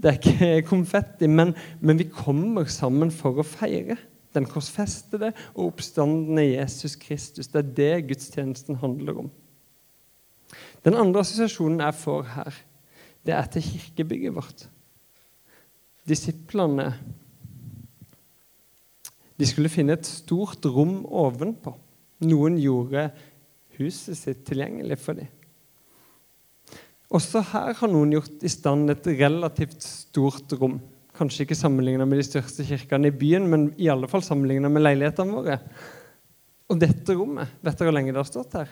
Det 0.00 0.10
er 0.12 0.20
ikke 0.20 0.62
konfetti. 0.72 1.28
Men, 1.28 1.54
men 1.80 2.00
vi 2.00 2.08
kommer 2.12 2.70
sammen 2.72 3.12
for 3.14 3.40
å 3.40 3.46
feire 3.46 3.98
den 4.34 4.46
korsfestede 4.46 5.32
og 5.56 5.72
oppstandende 5.72 6.46
Jesus 6.46 6.96
Kristus. 7.00 7.50
Det 7.50 7.62
er 7.64 7.72
det 7.76 7.94
gudstjenesten 8.10 8.78
handler 8.82 9.24
om. 9.24 9.30
Den 10.84 10.96
andre 10.96 11.22
assosiasjonen 11.24 11.82
jeg 11.84 11.98
får 12.00 12.28
her, 12.34 12.60
det 13.26 13.34
er 13.36 13.48
til 13.52 13.66
kirkebygget 13.66 14.34
vårt. 14.34 14.62
Disiplene 16.08 16.94
de 19.40 19.48
skulle 19.48 19.72
finne 19.72 19.96
et 19.96 20.08
stort 20.08 20.64
rom 20.68 21.02
ovenpå. 21.06 21.72
Noen 22.28 22.58
gjorde 22.60 23.06
huset 23.78 24.18
sitt 24.18 24.42
tilgjengelig 24.48 24.98
for 25.00 25.16
dem. 25.16 25.28
Også 27.10 27.42
her 27.50 27.74
har 27.74 27.90
noen 27.90 28.12
gjort 28.14 28.44
i 28.46 28.50
stand 28.52 28.92
et 28.92 29.06
relativt 29.18 29.82
stort 29.82 30.52
rom. 30.60 30.78
Kanskje 31.18 31.42
ikke 31.44 31.58
sammenligna 31.58 32.06
med 32.06 32.20
de 32.20 32.26
største 32.26 32.64
kirkene 32.64 33.10
i 33.10 33.16
byen, 33.16 33.48
men 33.50 33.66
i 33.82 33.90
alle 33.90 34.08
fall 34.08 34.22
sammenligna 34.24 34.70
med 34.70 34.84
leilighetene 34.84 35.34
våre. 35.34 35.56
Og 36.70 36.78
dette 36.78 37.16
rommet, 37.18 37.50
vet 37.66 37.74
dere 37.74 37.90
hvor 37.90 37.96
lenge 37.96 38.14
det 38.14 38.22
har 38.22 38.30
stått 38.30 38.54
her? 38.60 38.70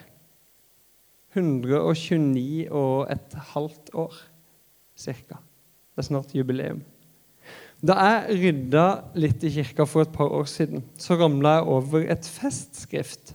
129 1.35 2.69
og 2.71 3.11
et 3.13 3.35
halvt 3.51 3.91
år 3.99 4.15
ca. 4.99 5.41
Det 5.43 6.05
er 6.05 6.07
snart 6.07 6.33
jubileum. 6.35 6.81
Da 7.79 7.95
jeg 8.03 8.39
rydda 8.39 8.87
litt 9.19 9.45
i 9.47 9.53
kirka 9.55 9.87
for 9.87 10.07
et 10.07 10.15
par 10.15 10.31
år 10.35 10.47
siden, 10.51 10.87
så 10.99 11.19
ramla 11.19 11.59
jeg 11.59 11.69
over 11.75 12.07
et 12.15 12.31
festskrift 12.39 13.35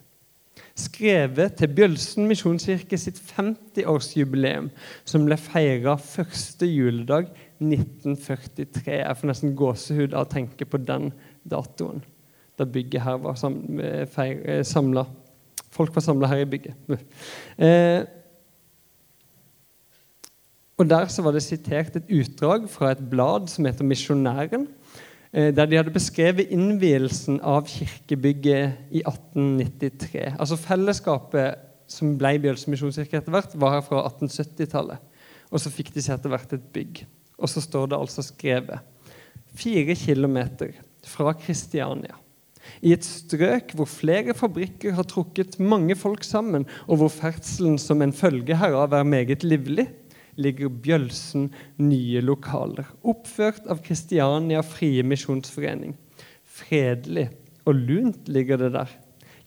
skrevet 0.80 1.58
til 1.60 1.70
Bjølsen 1.75 2.25
misjonskirke 2.30 2.98
sitt 2.98 3.20
50-årsjubileum, 3.22 4.72
som 5.06 5.27
ble 5.27 5.38
feira 5.38 5.96
første 6.01 6.68
juledag 6.70 7.30
1943. 7.62 8.98
Jeg 8.98 9.20
får 9.20 9.30
nesten 9.30 9.53
gåsehud 9.58 10.15
av 10.15 10.25
å 10.25 10.32
tenke 10.34 10.65
på 10.65 10.82
den 10.82 11.12
datoen, 11.50 12.01
da 12.58 12.65
bygget 12.70 13.06
her 13.06 13.22
var 13.22 13.38
eh, 13.38 14.65
samla. 14.65 15.06
Folk 15.74 15.96
var 15.96 16.06
samla 16.06 16.30
her 16.30 16.44
i 16.46 16.51
bygget. 16.56 16.92
Eh, 17.63 18.01
og 20.82 20.88
Der 20.89 21.06
så 21.08 21.22
var 21.22 21.36
det 21.36 21.44
sitert 21.46 21.96
et 21.96 22.10
utdrag 22.10 22.65
fra 22.70 22.89
et 22.92 23.01
blad 23.10 23.46
som 23.48 23.65
heter 23.65 23.86
Misjonæren. 23.86 24.65
Eh, 25.33 25.49
der 25.55 25.65
de 25.65 25.79
hadde 25.79 25.93
beskrevet 25.93 26.51
innvielsen 26.53 27.39
av 27.41 27.65
kirkebygget 27.65 28.93
i 28.93 29.01
1893. 29.01 30.35
Altså 30.37 30.59
Fellesskapet 30.61 31.69
som 31.89 32.15
ble 32.19 32.35
Bjølse 32.41 32.71
misjonskirke 32.71 33.19
etter 33.19 33.33
hvert, 33.33 33.55
var 33.59 33.77
her 33.77 33.85
fra 33.85 34.05
1870-tallet. 34.07 35.01
Og 35.53 35.61
så 35.61 35.71
fikk 35.73 35.91
de 35.93 36.03
seg 36.05 36.17
etter 36.17 36.33
hvert 36.33 36.55
et 36.55 36.67
bygg. 36.73 37.03
Og 37.37 37.49
så 37.49 37.61
står 37.61 37.91
det 37.91 37.99
altså 37.99 38.25
skrevet 38.25 38.85
fire 39.57 39.95
kilometer 39.97 40.77
fra 41.05 41.33
Kristiania. 41.37 42.15
I 42.79 42.93
et 42.95 43.03
strøk 43.03 43.73
hvor 43.75 43.89
flere 43.89 44.35
fabrikker 44.37 44.95
har 44.95 45.07
trukket 45.09 45.57
mange 45.59 45.97
folk 45.99 46.23
sammen, 46.23 46.65
og 46.87 47.01
hvor 47.01 47.11
ferdselen 47.11 47.75
som 47.81 48.01
en 48.01 48.15
følge 48.15 48.55
herav 48.57 48.95
er 48.95 49.07
meget 49.07 49.43
livlig, 49.43 49.89
ligger 50.41 50.71
Bjølsen 50.83 51.49
nye 51.81 52.21
lokaler, 52.23 52.87
oppført 53.03 53.67
av 53.69 53.83
Kristiania 53.85 54.63
Frie 54.65 55.03
Misjonsforening. 55.05 55.95
Fredelig 56.43 57.29
og 57.67 57.79
lunt 57.79 58.29
ligger 58.31 58.61
det 58.61 58.73
der. 58.75 58.91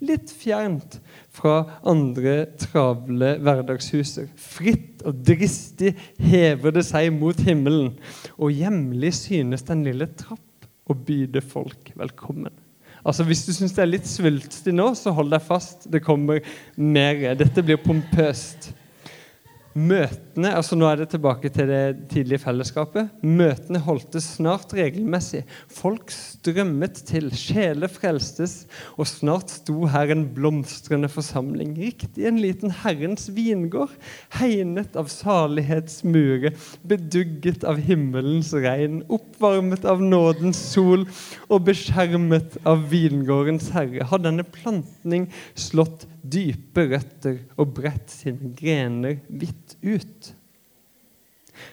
Litt 0.04 0.28
fjernt 0.28 0.98
fra 1.32 1.78
andre 1.88 2.42
travle 2.60 3.36
hverdagshuser. 3.40 4.28
Fritt 4.36 5.00
og 5.08 5.22
dristig 5.24 5.94
hever 6.20 6.74
det 6.76 6.84
seg 6.84 7.08
mot 7.16 7.38
himmelen, 7.46 7.94
og 8.36 8.52
hjemlig 8.52 9.14
synes 9.16 9.64
den 9.68 9.86
lille 9.86 10.10
trapp 10.20 10.68
å 10.86 10.94
byde 10.94 11.40
folk 11.42 11.94
velkommen. 11.96 12.52
Altså 13.06 13.24
Hvis 13.24 13.44
du 13.46 13.52
syns 13.54 13.74
det 13.76 13.84
er 13.84 13.92
litt 13.92 14.08
svulstig 14.10 14.74
nå, 14.74 14.90
så 14.98 15.12
hold 15.14 15.30
deg 15.30 15.44
fast. 15.46 15.86
Det 15.90 16.02
kommer 16.02 16.42
mer. 16.74 17.22
Dette 17.38 17.62
blir 17.62 17.78
pompøst. 17.78 18.72
Møtene 19.76 20.54
altså 20.56 20.72
Nå 20.78 20.86
er 20.88 21.02
det 21.02 21.10
tilbake 21.12 21.50
til 21.52 21.68
det 21.68 22.08
tidlige 22.08 22.40
fellesskapet. 22.40 23.10
Møtene 23.20 23.82
holdtes 23.84 24.24
snart 24.38 24.72
regelmessig. 24.72 25.42
Folk 25.68 26.08
strømmet 26.14 27.02
til, 27.10 27.28
sjeler 27.36 27.92
frelstes, 27.92 28.62
og 28.96 29.04
snart 29.10 29.52
sto 29.52 29.84
her 29.92 30.14
en 30.14 30.24
blomstrende 30.32 31.10
forsamling. 31.12 31.74
Riktig 31.76 32.24
en 32.24 32.40
liten 32.40 32.72
Herrens 32.72 33.28
vingård, 33.36 33.92
hegnet 34.38 34.96
av 34.96 35.12
salighetsmure, 35.12 36.54
bedugget 36.88 37.68
av 37.68 37.76
himmelens 37.84 38.54
regn, 38.56 39.02
oppvarmet 39.12 39.84
av 39.84 40.00
nådens 40.00 40.62
sol 40.72 41.04
og 41.50 41.66
beskjermet 41.68 42.56
av 42.64 42.88
vingårdens 42.88 43.68
herre, 43.76 44.08
har 44.08 44.24
denne 44.24 44.46
plantning 44.56 45.28
slått 45.52 46.08
dype 46.32 46.86
røtter 46.90 47.38
og 47.56 47.74
bredt 47.76 48.12
sine 48.12 48.52
grener 48.56 49.20
vidt 49.28 49.76
ut. 49.84 50.32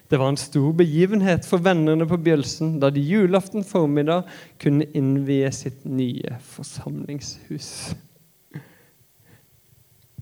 Det 0.08 0.20
var 0.20 0.32
en 0.32 0.40
stor 0.40 0.72
begivenhet 0.78 1.46
for 1.48 1.64
vennene 1.64 2.08
på 2.08 2.20
Bjølsen 2.24 2.78
da 2.82 2.92
de 2.94 3.04
julaften 3.04 3.66
formiddag 3.68 4.30
kunne 4.62 4.88
innvie 4.96 5.50
sitt 5.56 5.84
nye 5.88 6.38
forsamlingshus. 6.54 7.70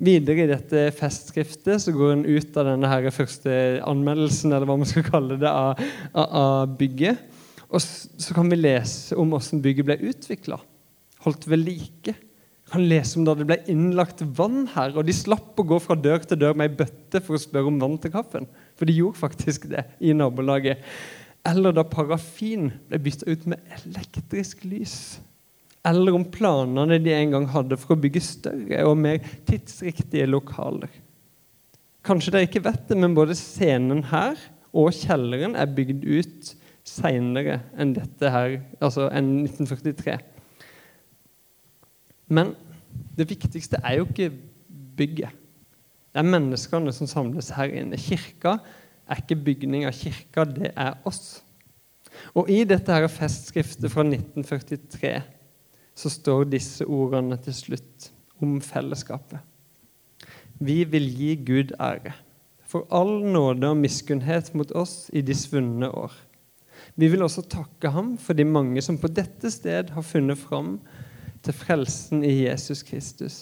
Videre 0.02 0.48
i 0.48 0.50
dette 0.50 0.88
festskriftet 0.98 1.84
så 1.84 1.94
går 1.94 2.16
en 2.16 2.26
ut 2.26 2.58
av 2.58 2.72
denne 2.72 2.90
her 2.90 3.06
første 3.14 3.54
anmeldelsen 3.86 4.50
eller 4.50 4.66
hva 4.66 4.80
man 4.82 4.90
skal 4.90 5.06
kalle 5.06 5.38
det, 5.38 5.52
av, 5.52 5.78
av 6.18 6.74
bygget. 6.80 7.22
Og 7.70 7.84
så 7.84 8.34
kan 8.36 8.50
vi 8.50 8.58
lese 8.58 9.16
om 9.20 9.30
hvordan 9.32 9.62
bygget 9.62 9.88
ble 9.88 10.00
utvikla, 10.10 10.58
holdt 11.24 11.46
ved 11.48 11.62
like 11.68 12.16
kan 12.72 12.86
lese 12.88 13.20
om 13.20 13.26
da 13.28 13.36
det 13.36 13.48
ble 13.50 13.58
innlagt 13.72 14.22
vann 14.38 14.64
her, 14.74 14.94
og 14.96 15.04
de 15.08 15.16
slapp 15.16 15.60
å 15.60 15.66
gå 15.68 15.80
fra 15.84 15.98
dør 16.00 16.24
til 16.24 16.40
dør 16.40 16.56
med 16.56 16.70
ei 16.70 16.78
bøtte 16.84 17.20
for 17.24 17.36
å 17.36 17.42
spørre 17.42 17.72
om 17.72 17.82
vann 17.82 17.98
til 18.00 18.14
kaffen. 18.14 18.48
For 18.80 18.88
de 18.88 18.96
gjorde 18.96 19.20
faktisk 19.20 19.68
det 19.74 19.84
i 20.00 20.14
nabolaget. 20.16 20.80
Eller 21.48 21.76
da 21.76 21.84
parafin 21.88 22.70
ble 22.88 23.02
bytta 23.02 23.28
ut 23.28 23.46
med 23.52 23.76
elektrisk 23.80 24.64
lys. 24.70 24.96
Eller 25.88 26.14
om 26.14 26.24
planene 26.30 27.00
de 27.02 27.14
en 27.16 27.36
gang 27.36 27.48
hadde 27.50 27.80
for 27.82 27.96
å 27.96 28.02
bygge 28.02 28.22
større 28.24 28.84
og 28.86 29.00
mer 29.02 29.20
tidsriktige 29.50 30.30
lokaler. 30.30 30.92
Kanskje 32.06 32.34
dere 32.34 32.48
ikke 32.48 32.64
vet 32.66 32.88
det, 32.90 32.98
men 32.98 33.18
både 33.18 33.38
scenen 33.38 34.06
her 34.14 34.38
og 34.72 34.94
kjelleren 34.96 35.58
er 35.60 35.74
bygd 35.76 36.06
ut 36.06 36.54
seinere 36.88 37.60
enn 37.78 37.94
dette 37.98 38.32
her, 38.32 38.62
altså 38.82 39.10
enn 39.14 39.42
1943. 39.44 40.16
Men 42.32 42.56
det 43.18 43.28
viktigste 43.30 43.82
er 43.84 44.00
jo 44.00 44.08
ikke 44.08 44.32
bygget. 44.98 45.36
Det 46.12 46.20
er 46.20 46.28
menneskene 46.28 46.92
som 46.96 47.08
samles 47.08 47.52
her 47.56 47.72
inne. 47.82 48.00
Kirka 48.00 48.58
er 49.08 49.22
ikke 49.22 49.40
bygning 49.46 49.86
av 49.88 49.96
kirka, 49.96 50.46
det 50.48 50.74
er 50.76 50.98
oss. 51.08 51.42
Og 52.36 52.50
i 52.52 52.64
dette 52.68 52.92
her 52.92 53.08
festskriftet 53.12 53.92
fra 53.92 54.04
1943 54.08 55.14
så 56.02 56.12
står 56.12 56.50
disse 56.52 56.88
ordene 56.88 57.38
til 57.44 57.56
slutt 57.56 58.12
om 58.42 58.60
fellesskapet. 58.64 59.40
Vi 60.62 60.84
vil 60.88 61.08
gi 61.18 61.36
Gud 61.48 61.74
ære 61.82 62.14
for 62.72 62.88
all 62.96 63.20
nåde 63.28 63.68
og 63.68 63.80
miskunnhet 63.82 64.54
mot 64.56 64.70
oss 64.78 65.10
i 65.12 65.24
de 65.26 65.36
svunne 65.36 65.90
år. 65.92 66.14
Vi 66.96 67.10
vil 67.12 67.24
også 67.24 67.44
takke 67.50 67.92
ham 67.92 68.14
for 68.20 68.38
de 68.38 68.46
mange 68.48 68.84
som 68.84 69.00
på 69.00 69.10
dette 69.12 69.52
sted 69.52 69.92
har 69.92 70.06
funnet 70.06 70.40
fram 70.40 70.78
til 71.46 71.56
frelsen 71.58 72.24
i 72.26 72.34
Jesus 72.44 72.84
Kristus. 72.88 73.40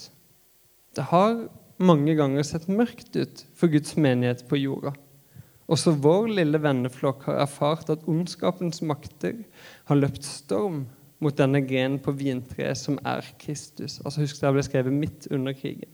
Det 0.96 1.10
har 1.12 1.48
mange 1.80 2.16
ganger 2.20 2.44
sett 2.44 2.68
mørkt 2.72 3.16
ut 3.16 3.46
for 3.56 3.72
Guds 3.72 3.96
menighet 4.00 4.46
på 4.50 4.60
jorda. 4.60 4.94
Også 5.70 5.94
vår 6.02 6.32
lille 6.40 6.60
venneflokk 6.62 7.28
har 7.30 7.44
erfart 7.44 7.92
at 7.94 8.08
ondskapens 8.10 8.82
makter 8.82 9.44
har 9.90 10.00
løpt 10.00 10.26
storm 10.26 10.88
mot 11.22 11.36
denne 11.38 11.62
grenen 11.68 12.00
på 12.02 12.16
vintreet 12.18 12.80
som 12.80 12.98
er 13.06 13.28
Kristus. 13.42 14.00
Altså 14.02 14.24
Husk 14.24 14.42
det 14.42 14.54
ble 14.56 14.66
skrevet 14.66 14.96
midt 14.96 15.28
under 15.36 15.54
krigen. 15.54 15.92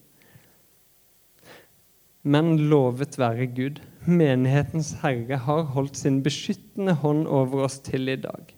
Men 2.26 2.56
lovet 2.72 3.20
være 3.22 3.46
Gud, 3.54 3.82
menighetens 4.08 4.96
herre 5.04 5.38
har 5.46 5.68
holdt 5.76 6.00
sin 6.00 6.24
beskyttende 6.26 6.96
hånd 7.04 7.28
over 7.28 7.68
oss 7.68 7.78
til 7.86 8.10
i 8.10 8.18
dag. 8.18 8.55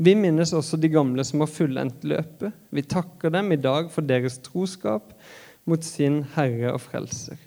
Vi 0.00 0.14
minnes 0.16 0.54
også 0.56 0.78
de 0.80 0.88
gamle 0.92 1.24
som 1.26 1.42
har 1.44 1.50
fullendt 1.50 2.04
løpet. 2.08 2.54
Vi 2.72 2.84
takker 2.86 3.32
dem 3.34 3.52
i 3.52 3.60
dag 3.60 3.90
for 3.92 4.06
deres 4.06 4.38
troskap 4.44 5.12
mot 5.68 5.84
sin 5.84 6.22
Herre 6.34 6.72
og 6.74 6.80
Frelser. 6.86 7.40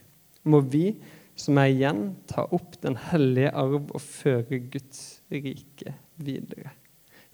Må 0.46 0.62
vi 0.62 0.94
som 1.36 1.58
er 1.60 1.72
igjen, 1.74 2.02
ta 2.32 2.46
opp 2.56 2.78
den 2.84 2.96
hellige 3.10 3.52
arv 3.52 3.90
og 3.92 4.02
føre 4.02 4.62
Guds 4.72 5.20
rike 5.32 5.96
videre. 6.16 6.72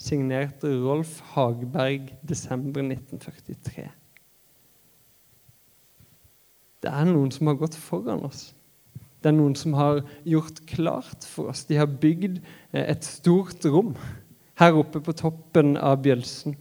Signert 0.02 0.64
Rolf 0.66 1.20
Hagberg, 1.36 2.10
desember 2.26 2.82
1943. 2.82 3.86
Det 6.82 6.90
er 6.90 7.06
noen 7.12 7.30
som 7.30 7.52
har 7.52 7.60
gått 7.62 7.78
foran 7.78 8.26
oss. 8.26 8.56
Det 9.22 9.30
er 9.30 9.38
noen 9.38 9.54
som 9.54 9.76
har 9.78 10.02
gjort 10.26 10.64
klart 10.66 11.28
for 11.30 11.52
oss. 11.52 11.68
De 11.70 11.78
har 11.78 11.86
bygd 12.02 12.40
eh, 12.74 12.88
et 12.88 13.06
stort 13.06 13.62
rom 13.70 13.94
her 14.62 14.78
oppe 14.78 15.02
på 15.02 15.16
toppen 15.18 15.76
av 15.78 16.02
Bjølsen. 16.06 16.56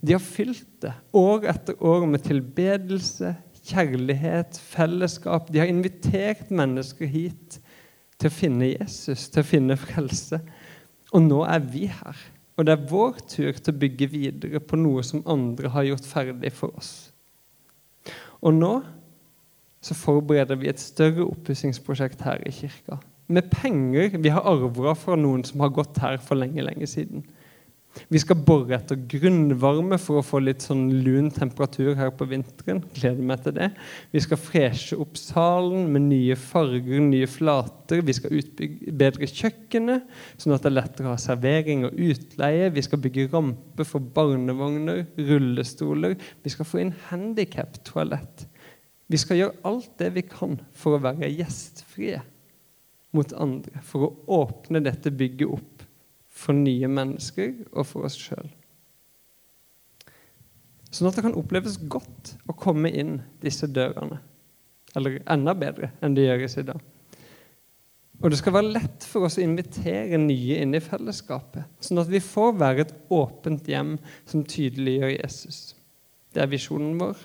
De 0.00 0.16
har 0.16 0.24
fylt 0.24 0.66
det 0.80 0.94
år 1.16 1.44
etter 1.52 1.76
år 1.84 2.06
med 2.08 2.24
tilbedelse, 2.24 3.34
kjærlighet, 3.68 4.56
fellesskap. 4.72 5.50
De 5.52 5.60
har 5.60 5.68
invitert 5.68 6.48
mennesker 6.48 7.10
hit 7.10 7.58
til 8.20 8.30
å 8.30 8.32
finne 8.32 8.70
Jesus, 8.72 9.28
til 9.28 9.44
å 9.44 9.48
finne 9.50 9.76
frelse. 9.80 10.40
Og 11.12 11.26
nå 11.26 11.42
er 11.44 11.60
vi 11.64 11.84
her. 11.92 12.16
Og 12.56 12.66
det 12.66 12.74
er 12.74 12.88
vår 12.88 13.20
tur 13.28 13.52
til 13.52 13.72
å 13.72 13.80
bygge 13.82 14.08
videre 14.12 14.60
på 14.64 14.80
noe 14.80 15.04
som 15.06 15.24
andre 15.28 15.70
har 15.72 15.88
gjort 15.88 16.08
ferdig 16.08 16.52
for 16.56 16.72
oss. 16.80 17.10
Og 18.40 18.56
nå 18.56 18.74
så 19.84 19.96
forbereder 19.96 20.58
vi 20.60 20.68
et 20.68 20.80
større 20.80 21.24
oppussingsprosjekt 21.28 22.24
her 22.24 22.40
i 22.48 22.52
kirka 22.52 23.00
med 23.30 23.50
penger 23.52 24.18
vi 24.18 24.32
har 24.34 24.46
arva 24.48 24.94
fra 24.98 25.16
noen 25.18 25.44
som 25.46 25.62
har 25.64 25.72
gått 25.74 26.00
her 26.02 26.18
for 26.22 26.40
lenge, 26.40 26.64
lenge 26.66 26.88
siden. 26.90 27.24
Vi 28.10 28.20
skal 28.22 28.38
bore 28.46 28.76
etter 28.76 28.98
grunnvarme 29.10 29.96
for 29.98 30.20
å 30.20 30.24
få 30.24 30.38
litt 30.42 30.62
sånn 30.62 30.84
lun 31.02 31.30
temperatur 31.34 31.96
her 31.98 32.12
på 32.14 32.26
vinteren. 32.30 32.84
Gleder 32.94 33.26
meg 33.26 33.42
til 33.42 33.56
det. 33.56 33.70
Vi 34.14 34.22
skal 34.22 34.38
freshe 34.38 34.98
opp 35.02 35.18
salen 35.18 35.88
med 35.90 36.06
nye 36.06 36.36
farger, 36.38 37.02
nye 37.02 37.26
flater. 37.30 38.04
Vi 38.06 38.14
skal 38.16 38.38
utbedre 38.38 39.30
kjøkkenet, 39.30 40.06
sånn 40.38 40.54
at 40.54 40.64
det 40.64 40.70
er 40.70 40.78
lettere 40.78 41.10
å 41.10 41.16
ha 41.16 41.20
servering 41.20 41.88
og 41.88 41.98
utleie. 41.98 42.70
Vi 42.74 42.86
skal 42.86 43.02
bygge 43.02 43.28
ramper 43.34 43.88
for 43.88 44.10
barnevogner, 44.18 45.04
rullestoler. 45.18 46.14
Vi 46.44 46.54
skal 46.54 46.70
få 46.70 46.84
inn 46.84 46.94
handikap-toalett. 47.10 48.46
Vi 49.10 49.18
skal 49.18 49.42
gjøre 49.42 49.64
alt 49.66 49.96
det 49.98 50.14
vi 50.14 50.28
kan 50.30 50.60
for 50.78 50.94
å 50.94 51.02
være 51.02 51.34
gjestfrie 51.34 52.22
mot 53.16 53.32
andre 53.42 53.82
for 53.86 54.06
å 54.06 54.40
åpne 54.40 54.82
dette 54.84 55.12
bygget 55.14 55.50
opp 55.58 55.84
for 56.30 56.56
nye 56.56 56.88
mennesker 56.90 57.54
og 57.72 57.86
for 57.88 58.06
oss 58.08 58.18
sjøl. 58.18 58.48
Sånn 60.90 61.10
at 61.10 61.18
det 61.18 61.24
kan 61.26 61.36
oppleves 61.38 61.78
godt 61.90 62.34
å 62.50 62.56
komme 62.58 62.90
inn 62.90 63.20
disse 63.42 63.68
dørene. 63.70 64.18
Eller 64.98 65.20
enda 65.30 65.54
bedre 65.54 65.92
enn 66.02 66.16
det 66.16 66.26
gjøres 66.26 66.56
i 66.58 66.66
dag. 66.66 66.80
Og 68.20 68.32
det 68.32 68.40
skal 68.40 68.52
være 68.52 68.72
lett 68.74 69.04
for 69.08 69.24
oss 69.24 69.38
å 69.38 69.44
invitere 69.44 70.18
nye 70.20 70.58
inn 70.60 70.76
i 70.76 70.82
fellesskapet, 70.84 71.64
sånn 71.80 72.02
at 72.02 72.10
vi 72.10 72.20
får 72.20 72.58
være 72.60 72.84
et 72.84 72.96
åpent 73.16 73.70
hjem 73.70 73.94
som 74.28 74.44
tydeliggjør 74.44 75.14
Jesus. 75.14 75.60
Det 76.34 76.42
er 76.42 76.50
visjonen 76.50 76.98
vår. 77.00 77.22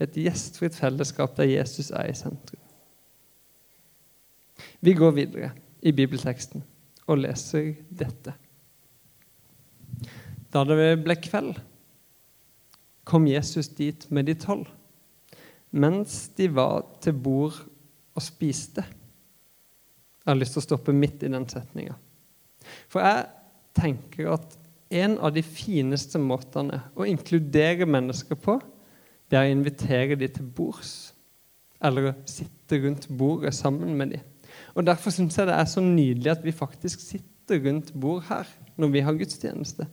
Et 0.00 0.16
gjestfritt 0.16 0.78
fellesskap 0.78 1.34
der 1.36 1.50
Jesus 1.50 1.90
er 1.92 2.08
i 2.08 2.16
sentrum. 2.16 2.59
Vi 4.80 4.94
går 4.96 5.16
videre 5.16 5.50
i 5.82 5.92
bibelteksten 5.96 6.62
og 7.06 7.22
leser 7.22 7.74
dette. 7.88 8.34
Da 10.50 10.62
det 10.66 10.94
ble 11.04 11.16
kveld, 11.22 11.58
kom 13.06 13.26
Jesus 13.26 13.70
dit 13.74 14.06
med 14.10 14.28
de 14.28 14.36
tolv. 14.38 14.68
Mens 15.70 16.28
de 16.38 16.48
var 16.50 16.82
til 17.02 17.14
bord 17.14 17.58
og 18.14 18.22
spiste. 18.22 18.82
Jeg 20.20 20.28
har 20.28 20.38
lyst 20.38 20.56
til 20.56 20.62
å 20.62 20.66
stoppe 20.66 20.94
midt 20.94 21.22
i 21.24 21.30
den 21.30 21.46
setninga. 21.48 21.94
For 22.90 23.02
jeg 23.02 23.28
tenker 23.78 24.32
at 24.34 24.56
en 24.90 25.16
av 25.22 25.32
de 25.34 25.42
fineste 25.46 26.18
måtene 26.18 26.82
å 26.98 27.06
inkludere 27.06 27.86
mennesker 27.86 28.38
på, 28.38 28.58
det 29.30 29.38
er 29.38 29.46
å 29.46 29.54
invitere 29.54 30.18
dem 30.18 30.34
til 30.34 30.50
bords. 30.50 31.12
Eller 31.80 32.10
å 32.10 32.16
sitte 32.28 32.80
rundt 32.82 33.06
bordet 33.08 33.54
sammen 33.56 33.94
med 33.96 34.16
dem. 34.16 34.26
Og 34.74 34.86
Derfor 34.86 35.14
syns 35.14 35.38
jeg 35.38 35.48
det 35.50 35.56
er 35.56 35.68
så 35.68 35.82
nydelig 35.84 36.32
at 36.32 36.44
vi 36.44 36.54
faktisk 36.54 37.02
sitter 37.02 37.60
rundt 37.64 37.92
bord 37.98 38.24
her 38.28 38.48
når 38.80 38.92
vi 38.94 39.02
har 39.04 39.18
gudstjeneste. 39.18 39.86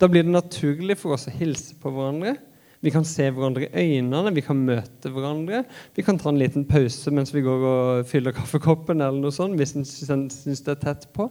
Da 0.00 0.08
blir 0.10 0.24
det 0.24 0.34
naturlig 0.34 0.96
for 0.98 1.16
oss 1.16 1.28
å 1.28 1.34
hilse 1.34 1.76
på 1.80 1.90
hverandre. 1.92 2.36
Vi 2.82 2.90
kan 2.90 3.04
se 3.06 3.28
hverandre 3.30 3.68
i 3.68 3.98
øynene, 3.98 4.32
vi 4.34 4.42
kan 4.42 4.58
møte 4.58 5.10
hverandre. 5.14 5.62
Vi 5.94 6.02
kan 6.02 6.18
ta 6.18 6.32
en 6.32 6.40
liten 6.40 6.64
pause 6.66 7.12
mens 7.14 7.30
vi 7.34 7.44
går 7.44 7.66
og 7.68 8.08
fyller 8.10 8.34
kaffekoppen, 8.34 8.98
eller 8.98 9.22
noe 9.22 9.34
sånt, 9.34 9.54
hvis 9.58 9.76
en 9.76 9.86
syns 9.86 10.64
det 10.66 10.74
er 10.74 10.80
tett 10.82 11.06
på. 11.14 11.28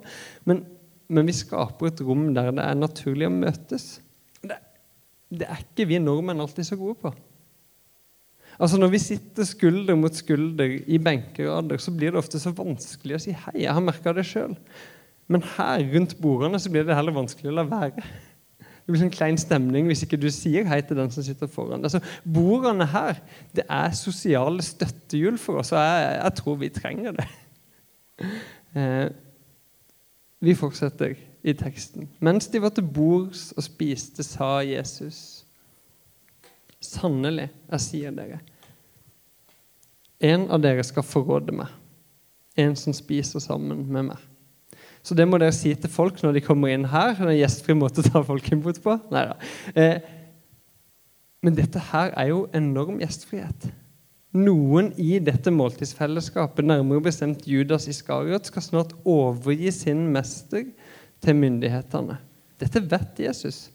Men, 0.47 0.63
men, 1.11 1.27
vi 1.27 1.35
skaper 1.35 1.89
et 1.89 2.03
rom 2.07 2.29
der 2.37 2.53
det 2.55 2.63
er 2.63 2.79
naturlig 2.79 3.27
å 3.27 3.33
møtes. 3.35 3.89
Det, 4.39 4.61
det 5.27 5.49
er 5.51 5.65
ikke 5.65 5.89
vi 5.91 5.99
nordmenn 5.99 6.39
alltid 6.43 6.69
så 6.71 6.79
gode 6.79 7.01
på. 7.03 7.11
Altså 8.59 8.77
Når 8.77 8.91
vi 8.93 8.99
sitter 9.01 9.47
skulder 9.47 9.95
mot 9.95 10.15
skulder 10.15 10.79
i 10.87 10.97
benkerader, 11.01 11.77
så 11.77 11.91
blir 11.91 12.11
det 12.11 12.21
ofte 12.21 12.39
så 12.39 12.53
vanskelig 12.55 13.17
å 13.17 13.21
si 13.23 13.35
hei. 13.35 13.61
Jeg 13.63 13.73
har 13.73 13.83
merka 13.83 14.13
det 14.15 14.25
sjøl. 14.29 14.57
Men 15.31 15.45
her 15.55 15.85
rundt 15.93 16.17
bordene 16.21 16.59
så 16.59 16.71
blir 16.71 16.83
det 16.85 16.97
heller 16.97 17.15
vanskelig 17.15 17.51
å 17.51 17.55
la 17.61 17.65
være. 17.69 18.03
Det 18.81 18.89
blir 18.89 19.01
sånn 19.03 19.13
klein 19.13 19.37
stemning 19.39 19.87
hvis 19.87 20.01
ikke 20.03 20.19
du 20.19 20.27
sier 20.33 20.65
hei 20.67 20.81
til 20.83 20.97
den 20.99 21.11
som 21.13 21.23
sitter 21.23 21.49
foran. 21.51 21.85
Altså, 21.85 22.01
Bordene 22.25 22.87
her 22.89 23.21
det 23.55 23.63
er 23.69 23.93
sosiale 23.95 24.65
støttehjul 24.65 25.37
for 25.39 25.61
oss, 25.61 25.71
og 25.71 25.79
jeg, 25.79 26.15
jeg 26.17 26.37
tror 26.41 26.57
vi 26.63 26.71
trenger 26.75 27.19
det. 27.19 27.27
Eh, 28.71 29.07
vi 30.41 30.53
fortsetter 30.55 31.15
i 31.43 31.53
teksten. 31.57 32.09
Mens 32.23 32.47
de 32.47 32.61
var 32.61 32.73
til 32.75 32.85
bords 32.87 33.49
og 33.57 33.65
spiste, 33.65 34.23
sa 34.23 34.59
Jesus 34.65 35.40
Sannelig, 36.81 37.49
jeg 37.71 37.83
sier 37.85 38.15
dere, 38.15 38.41
en 40.21 40.47
av 40.53 40.61
dere 40.61 40.83
skal 40.85 41.05
forråde 41.05 41.53
meg, 41.55 41.69
en 42.61 42.75
som 42.77 42.93
spiser 42.93 43.41
sammen 43.41 43.85
med 43.89 44.11
meg. 44.11 44.27
Så 45.01 45.17
det 45.17 45.25
må 45.25 45.39
dere 45.41 45.53
si 45.55 45.73
til 45.73 45.89
folk 45.89 46.19
når 46.21 46.37
de 46.37 46.43
kommer 46.45 46.69
inn 46.69 46.85
her. 46.91 47.15
Det 47.17 47.25
er 47.25 47.31
en 47.31 47.39
gjestfri 47.39 47.75
måte 47.77 48.03
å 48.03 48.09
ta 48.09 48.21
folk 48.25 48.51
imot 48.53 48.77
på. 48.83 48.97
Neida. 49.09 49.37
Eh, 49.73 49.97
men 51.41 51.57
dette 51.57 51.81
her 51.89 52.13
er 52.13 52.29
jo 52.29 52.43
enorm 52.53 52.99
gjestfrihet. 53.01 53.71
Noen 54.37 54.91
i 55.01 55.17
dette 55.19 55.51
måltidsfellesskapet, 55.51 56.63
nærmere 56.63 57.03
bestemt 57.09 57.47
Judas 57.49 57.89
Iskariot, 57.91 58.45
skal 58.47 58.63
snart 58.63 58.93
overgi 59.03 59.73
sin 59.75 60.05
mester 60.13 60.69
til 61.21 61.39
myndighetene. 61.39 62.19
Dette 62.61 62.83
vet 62.85 63.25
Jesus. 63.25 63.65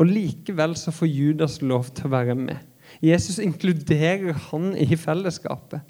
Og 0.00 0.08
Likevel 0.08 0.76
så 0.78 0.94
får 0.94 1.10
Judas 1.10 1.58
lov 1.62 1.90
til 1.96 2.08
å 2.08 2.14
være 2.14 2.36
med. 2.38 2.60
Jesus 3.02 3.40
inkluderer 3.42 4.36
han 4.50 4.72
i 4.76 4.96
fellesskapet. 4.98 5.82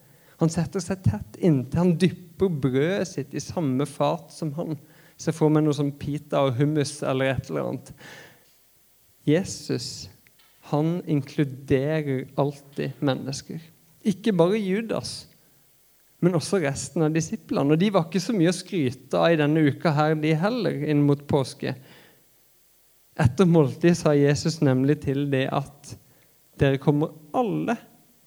Han 0.43 0.51
setter 0.51 0.83
seg 0.83 1.05
tett 1.05 1.38
inntil. 1.38 1.79
Han 1.79 1.95
dypper 2.01 2.51
brødet 2.62 3.07
sitt 3.11 3.35
i 3.35 3.43
samme 3.43 3.87
fat 3.87 4.33
som 4.35 4.51
han. 4.59 4.79
Se 5.21 5.35
for 5.35 5.53
meg 5.53 5.67
noe 5.67 5.77
som 5.77 5.93
pita 5.95 6.43
og 6.43 6.57
hummus 6.59 6.99
eller 7.07 7.35
et 7.35 7.51
eller 7.51 7.69
annet. 7.69 7.93
Jesus 9.29 10.09
han 10.73 11.01
inkluderer 11.11 12.29
alltid 12.38 12.99
mennesker. 13.03 13.61
Ikke 14.03 14.33
bare 14.35 14.59
Judas, 14.59 15.27
men 16.23 16.38
også 16.38 16.61
resten 16.62 17.05
av 17.07 17.15
disiplene. 17.15 17.75
Og 17.75 17.81
De 17.81 17.91
var 17.95 18.07
ikke 18.07 18.23
så 18.23 18.35
mye 18.35 18.51
å 18.51 18.57
skryte 18.57 19.19
av 19.19 19.35
i 19.35 19.38
denne 19.41 19.62
uka 19.69 19.93
her, 19.95 20.15
de 20.19 20.35
heller, 20.38 20.79
inn 20.87 21.03
mot 21.07 21.23
påske. 21.29 21.75
Etter 23.20 23.48
måltid 23.48 23.96
sa 23.98 24.14
Jesus 24.16 24.61
nemlig 24.64 25.03
til 25.05 25.27
det 25.33 25.46
at 25.53 25.92
dere 26.61 26.81
kommer 26.81 27.12
alle 27.37 27.77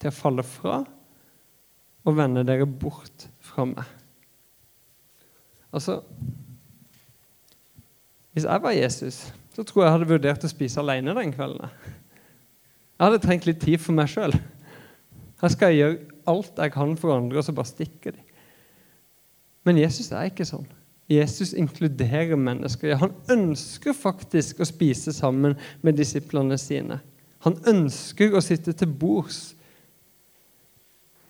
til 0.01 0.11
å 0.11 0.15
falle 0.15 0.45
fra 0.45 0.81
og 2.05 2.17
vende 2.17 2.45
dere 2.45 2.67
bort 2.69 3.25
fra 3.41 3.65
meg. 3.65 3.85
Altså 5.73 6.01
Hvis 8.35 8.45
jeg 8.45 8.61
var 8.61 8.75
Jesus, 8.75 9.17
så 9.55 9.63
tror 9.63 9.81
jeg 9.81 9.87
jeg 9.87 9.95
hadde 9.95 10.09
vurdert 10.09 10.43
å 10.43 10.51
spise 10.51 10.81
alene 10.81 11.13
den 11.15 11.31
kvelden. 11.31 11.69
Jeg 12.95 13.03
hadde 13.05 13.21
trengt 13.23 13.45
litt 13.47 13.61
tid 13.63 13.79
for 13.79 13.95
meg 13.95 14.11
sjøl. 14.11 14.35
Her 15.39 15.51
skal 15.53 15.71
jeg 15.71 15.79
gjøre 15.79 16.17
alt 16.31 16.59
jeg 16.59 16.73
kan 16.75 16.97
for 16.99 17.15
andre, 17.15 17.39
og 17.39 17.45
så 17.47 17.55
bare 17.55 17.71
stikker 17.71 18.17
de. 18.17 18.25
Men 19.63 19.79
Jesus 19.79 20.11
er 20.11 20.27
ikke 20.27 20.47
sånn. 20.47 20.67
Jesus 21.09 21.53
inkluderer 21.53 22.35
mennesker. 22.35 22.95
Han 22.97 23.13
ønsker 23.29 23.93
faktisk 23.93 24.61
å 24.61 24.67
spise 24.67 25.13
sammen 25.13 25.53
med 25.85 25.99
disiplene 25.99 26.57
sine. 26.57 26.99
Han 27.45 27.59
ønsker 27.69 28.33
å 28.33 28.41
sitte 28.41 28.73
til 28.73 28.89
bords 28.89 29.53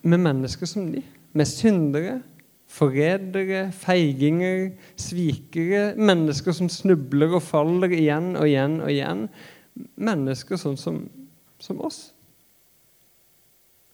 med 0.05 0.21
mennesker 0.23 0.69
som 0.69 0.87
de. 0.93 1.03
Med 1.35 1.49
syndere, 1.49 2.21
forrædere, 2.71 3.67
feiginger, 3.75 4.69
svikere. 4.95 5.89
Mennesker 5.99 6.55
som 6.55 6.71
snubler 6.71 7.35
og 7.35 7.43
faller 7.43 7.91
igjen 7.91 8.35
og 8.39 8.47
igjen 8.47 8.79
og 8.79 8.93
igjen. 8.93 9.27
Mennesker 9.99 10.61
sånn 10.61 10.79
som, 10.79 11.03
som 11.59 11.83
oss. 11.83 12.13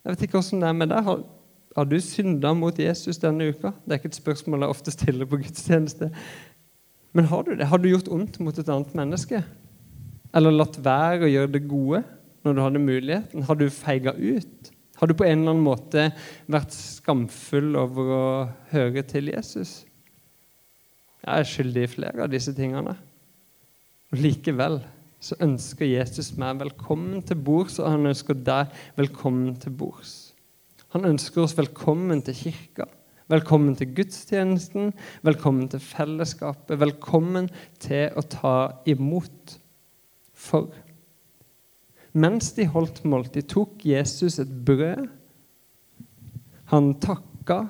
Jeg 0.02 0.14
vet 0.14 0.28
ikke 0.28 0.42
åssen 0.42 0.62
det 0.62 0.70
er 0.70 0.78
med 0.78 0.94
deg. 0.94 1.10
Har, 1.76 1.88
du 1.88 1.98
synda 2.04 2.52
mot 2.58 2.80
Jesus 2.80 3.20
denne 3.22 3.48
uka? 3.52 3.72
Det 3.86 3.94
er 3.94 4.02
ikke 4.02 4.12
et 4.12 4.20
spørsmål 4.20 4.66
jeg 4.66 4.76
ofte 4.76 4.94
stiller 4.94 5.30
på 5.30 5.40
gudstjeneste. 5.40 6.10
Men 7.16 7.28
har 7.32 7.46
du 7.48 7.54
det? 7.56 7.68
Har 7.68 7.80
du 7.80 7.90
gjort 7.90 8.12
ondt 8.12 8.40
mot 8.44 8.58
et 8.60 8.72
annet 8.72 8.96
menneske? 8.98 9.44
Eller 10.36 10.56
latt 10.56 10.80
være 10.84 11.28
å 11.28 11.32
gjøre 11.32 11.54
det 11.56 11.64
gode 11.68 12.04
når 12.46 12.56
du 12.56 12.62
hadde 12.64 12.84
muligheten? 12.84 13.46
Har 13.48 13.60
du 13.60 13.70
feiga 13.72 14.16
ut? 14.16 14.72
Har 15.02 15.10
du 15.10 15.16
på 15.18 15.26
en 15.26 15.40
eller 15.40 15.56
annen 15.56 15.66
måte 15.66 16.10
vært 16.52 16.76
skamfull 16.76 17.76
over 17.80 18.12
å 18.16 18.26
høre 18.70 19.04
til 19.08 19.32
Jesus? 19.32 19.82
Jeg 21.22 21.32
er 21.32 21.48
skyldig 21.48 21.86
i 21.86 21.90
flere 21.90 22.26
av 22.26 22.32
disse 22.34 22.54
tingene. 22.58 22.94
Og 24.12 24.20
Likevel 24.22 24.80
så 25.22 25.38
ønsker 25.42 25.90
Jesus 25.90 26.32
meg 26.42 26.60
velkommen 26.60 27.22
til 27.26 27.38
bords, 27.38 27.80
og 27.80 27.92
han 27.94 28.10
ønsker 28.10 28.38
deg 28.46 28.72
velkommen 28.98 29.56
til 29.62 29.74
bords. 29.78 30.31
Han 30.92 31.08
ønsker 31.08 31.46
oss 31.46 31.54
velkommen 31.56 32.20
til 32.28 32.36
kirka, 32.36 32.86
velkommen 33.32 33.78
til 33.80 33.94
gudstjenesten, 33.96 34.90
velkommen 35.24 35.70
til 35.72 35.80
fellesskapet, 35.80 36.76
velkommen 36.82 37.48
til 37.80 38.12
å 38.20 38.24
ta 38.28 38.56
imot. 38.92 39.54
For 40.36 40.68
mens 42.12 42.50
de 42.58 42.66
holdt 42.68 43.06
måltid, 43.08 43.48
tok 43.54 43.86
Jesus 43.88 44.42
et 44.44 44.52
brød. 44.68 45.06
Han 46.74 46.92
takka, 47.00 47.62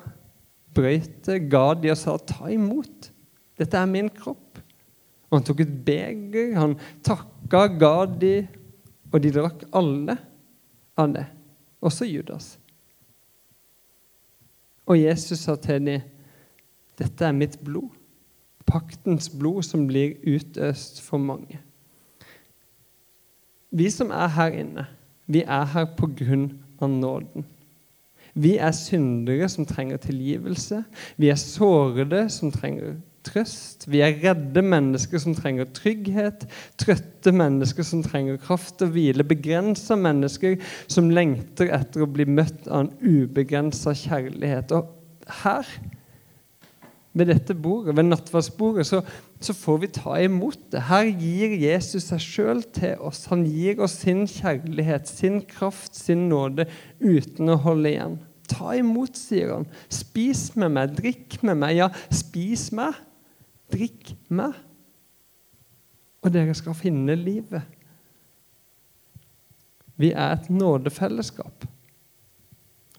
brøyt 0.74 1.22
det, 1.28 1.44
ga 1.52 1.76
de 1.78 1.92
og 1.94 2.00
sa, 2.00 2.18
'Ta 2.18 2.50
imot. 2.50 3.12
Dette 3.58 3.78
er 3.78 3.86
min 3.86 4.10
kropp.' 4.10 4.64
Og 5.30 5.38
Han 5.38 5.44
tok 5.44 5.60
et 5.62 5.86
beger, 5.86 6.58
han 6.58 6.76
takka, 7.04 7.68
ga 7.78 8.06
de, 8.06 8.48
og 9.14 9.22
de 9.22 9.32
drakk 9.32 9.64
alle 9.72 10.18
av 10.98 11.14
det. 11.14 11.26
Også 11.82 12.04
Judas. 12.06 12.58
Og 14.92 15.00
Jesus 15.00 15.40
sa 15.40 15.56
til 15.56 15.86
dem, 15.86 16.02
'Dette 17.00 17.26
er 17.26 17.32
mitt 17.32 17.60
blod, 17.64 17.90
paktens 18.68 19.30
blod, 19.30 19.64
som 19.64 19.88
blir 19.88 20.18
utøst 20.28 21.02
for 21.02 21.18
mange.' 21.18 21.60
Vi 23.72 23.90
som 23.90 24.10
er 24.12 24.28
her 24.28 24.52
inne, 24.52 24.86
vi 25.28 25.46
er 25.48 25.66
her 25.66 25.86
på 25.98 26.10
grunn 26.20 26.60
av 26.82 26.90
nåden. 26.90 27.46
Vi 28.34 28.58
er 28.58 28.72
syndere 28.72 29.48
som 29.50 29.66
trenger 29.66 29.98
tilgivelse. 29.98 30.84
Vi 31.18 31.30
er 31.30 31.36
sårede 31.36 32.30
som 32.30 32.52
trenger 32.52 33.00
trøst. 33.28 33.88
Vi 33.92 34.02
er 34.04 34.18
redde 34.22 34.64
mennesker 34.66 35.22
som 35.22 35.36
trenger 35.38 35.70
trygghet. 35.76 36.48
Trøtte 36.82 37.34
mennesker 37.36 37.86
som 37.88 38.04
trenger 38.06 38.42
kraft 38.42 38.82
og 38.86 38.94
hvile. 38.96 39.26
Begrensa 39.28 39.98
mennesker 40.00 40.58
som 40.92 41.12
lengter 41.14 41.72
etter 41.76 42.06
å 42.06 42.10
bli 42.10 42.28
møtt 42.30 42.68
av 42.68 42.86
en 42.86 42.94
ubegrensa 43.02 43.96
kjærlighet. 43.98 44.74
Og 44.78 45.32
her 45.44 45.68
ved 47.14 47.28
dette 47.28 47.56
bordet, 47.56 47.96
ved 47.98 48.08
nattverdsbordet, 48.08 48.86
så, 48.88 49.02
så, 49.44 49.54
får 49.54 49.78
vi 49.84 49.92
ta 49.98 50.16
imot 50.24 50.60
det. 50.72 50.86
Her 50.88 51.10
gir 51.10 51.56
Jesus 51.60 52.08
seg 52.08 52.24
sjøl 52.24 52.64
til 52.76 53.02
oss. 53.04 53.26
Han 53.32 53.44
gir 53.48 53.82
oss 53.84 54.00
sin 54.06 54.24
kjærlighet, 54.30 55.12
sin 55.12 55.42
kraft, 55.48 55.96
sin 55.98 56.30
nåde, 56.32 56.70
uten 57.04 57.52
å 57.52 57.60
holde 57.66 57.92
igjen. 57.92 58.20
Ta 58.52 58.76
imot, 58.80 59.20
sier 59.20 59.54
han. 59.58 59.68
Spis 59.92 60.50
med 60.60 60.76
meg, 60.78 60.96
drikk 60.98 61.40
med 61.44 61.60
meg. 61.60 61.78
Ja, 61.82 61.90
spis 62.16 62.70
meg, 62.76 62.96
drikk 63.72 64.14
meg. 64.30 64.58
Og 66.22 66.34
dere 66.34 66.54
skal 66.58 66.78
finne 66.78 67.16
livet. 67.18 67.64
Vi 70.02 70.12
er 70.12 70.36
et 70.36 70.50
nådefellesskap. 70.50 71.66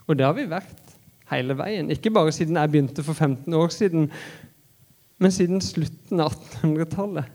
Og 0.06 0.18
det 0.18 0.26
har 0.26 0.34
vi 0.36 0.48
vært 0.50 0.96
hele 1.32 1.56
veien. 1.58 1.90
Ikke 1.90 2.12
bare 2.14 2.32
siden 2.34 2.58
jeg 2.58 2.72
begynte 2.72 3.04
for 3.06 3.14
15 3.14 3.54
år 3.54 3.70
siden, 3.74 4.10
men 5.22 5.32
siden 5.34 5.62
slutten 5.62 6.20
av 6.20 6.34
1800-tallet. 6.34 7.30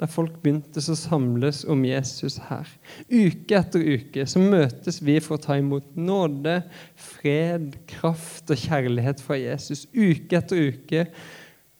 Der 0.00 0.08
folk 0.08 0.38
begynte 0.40 0.80
å 0.80 0.96
samles 0.96 1.60
om 1.68 1.82
Jesus 1.84 2.38
her. 2.46 2.68
Uke 3.10 3.58
etter 3.58 3.82
uke 3.84 4.24
så 4.24 4.40
møtes 4.40 5.02
vi 5.04 5.18
for 5.20 5.36
å 5.36 5.42
ta 5.44 5.58
imot 5.60 5.90
nåde, 5.98 6.62
fred, 6.96 7.74
kraft 7.90 8.48
og 8.48 8.62
kjærlighet 8.62 9.20
fra 9.20 9.36
Jesus. 9.36 9.84
Uke 9.92 10.40
etter 10.40 10.70
uke 10.70 11.04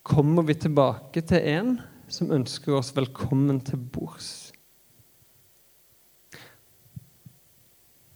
kommer 0.02 0.46
vi 0.48 0.56
tilbake 0.56 1.22
til 1.26 1.50
en 1.52 1.74
som 2.10 2.32
ønsker 2.34 2.74
oss 2.78 2.92
velkommen 2.96 3.60
til 3.64 3.78
bords. 3.78 4.50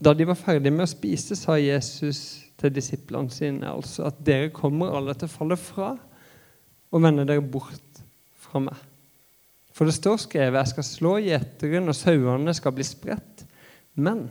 Da 0.04 0.12
de 0.12 0.26
var 0.28 0.36
ferdige 0.36 0.74
med 0.74 0.84
å 0.84 0.90
spise, 0.90 1.36
sa 1.38 1.56
Jesus 1.60 2.44
til 2.60 2.72
disiplene 2.74 3.32
sine 3.32 3.70
altså 3.70 4.08
at 4.08 4.18
dere 4.24 4.52
kommer 4.54 4.92
alle 4.96 5.14
til 5.16 5.30
å 5.30 5.34
falle 5.34 5.58
fra 5.60 5.94
og 6.94 7.02
vende 7.02 7.24
dere 7.28 7.42
bort 7.42 8.02
fra 8.38 8.60
meg. 8.62 8.76
For 9.74 9.88
det 9.88 9.96
står 9.96 10.20
skrevet 10.22 10.60
jeg 10.60 10.72
skal 10.74 10.86
slå 10.86 11.16
gjeteren, 11.24 11.90
og 11.90 11.98
sauene 11.98 12.54
skal 12.54 12.74
bli 12.76 12.86
spredt. 12.86 13.42
Men 13.98 14.28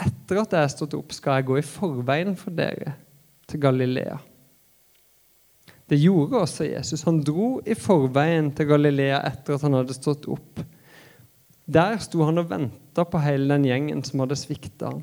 etter 0.00 0.40
at 0.40 0.56
jeg 0.56 0.64
er 0.64 0.72
stått 0.72 0.96
opp, 0.96 1.12
skal 1.12 1.40
jeg 1.40 1.48
gå 1.50 1.58
i 1.60 1.66
forveien 1.66 2.32
for 2.40 2.56
dere 2.56 2.94
til 3.50 3.60
Galilea. 3.60 4.16
Det 5.90 5.98
gjorde 5.98 6.38
også 6.44 6.68
Jesus. 6.68 7.02
Han 7.08 7.22
dro 7.26 7.56
i 7.66 7.74
forveien 7.74 8.52
til 8.54 8.68
Galilea 8.70 9.24
etter 9.26 9.56
at 9.56 9.64
han 9.66 9.74
hadde 9.74 9.96
stått 9.96 10.28
opp. 10.30 10.62
Der 11.70 11.96
sto 12.02 12.22
han 12.26 12.38
og 12.38 12.50
venta 12.50 13.04
på 13.06 13.22
hele 13.22 13.50
den 13.50 13.66
gjengen 13.66 14.04
som 14.06 14.22
hadde 14.22 14.38
svikta 14.38 14.92
han. 14.92 15.02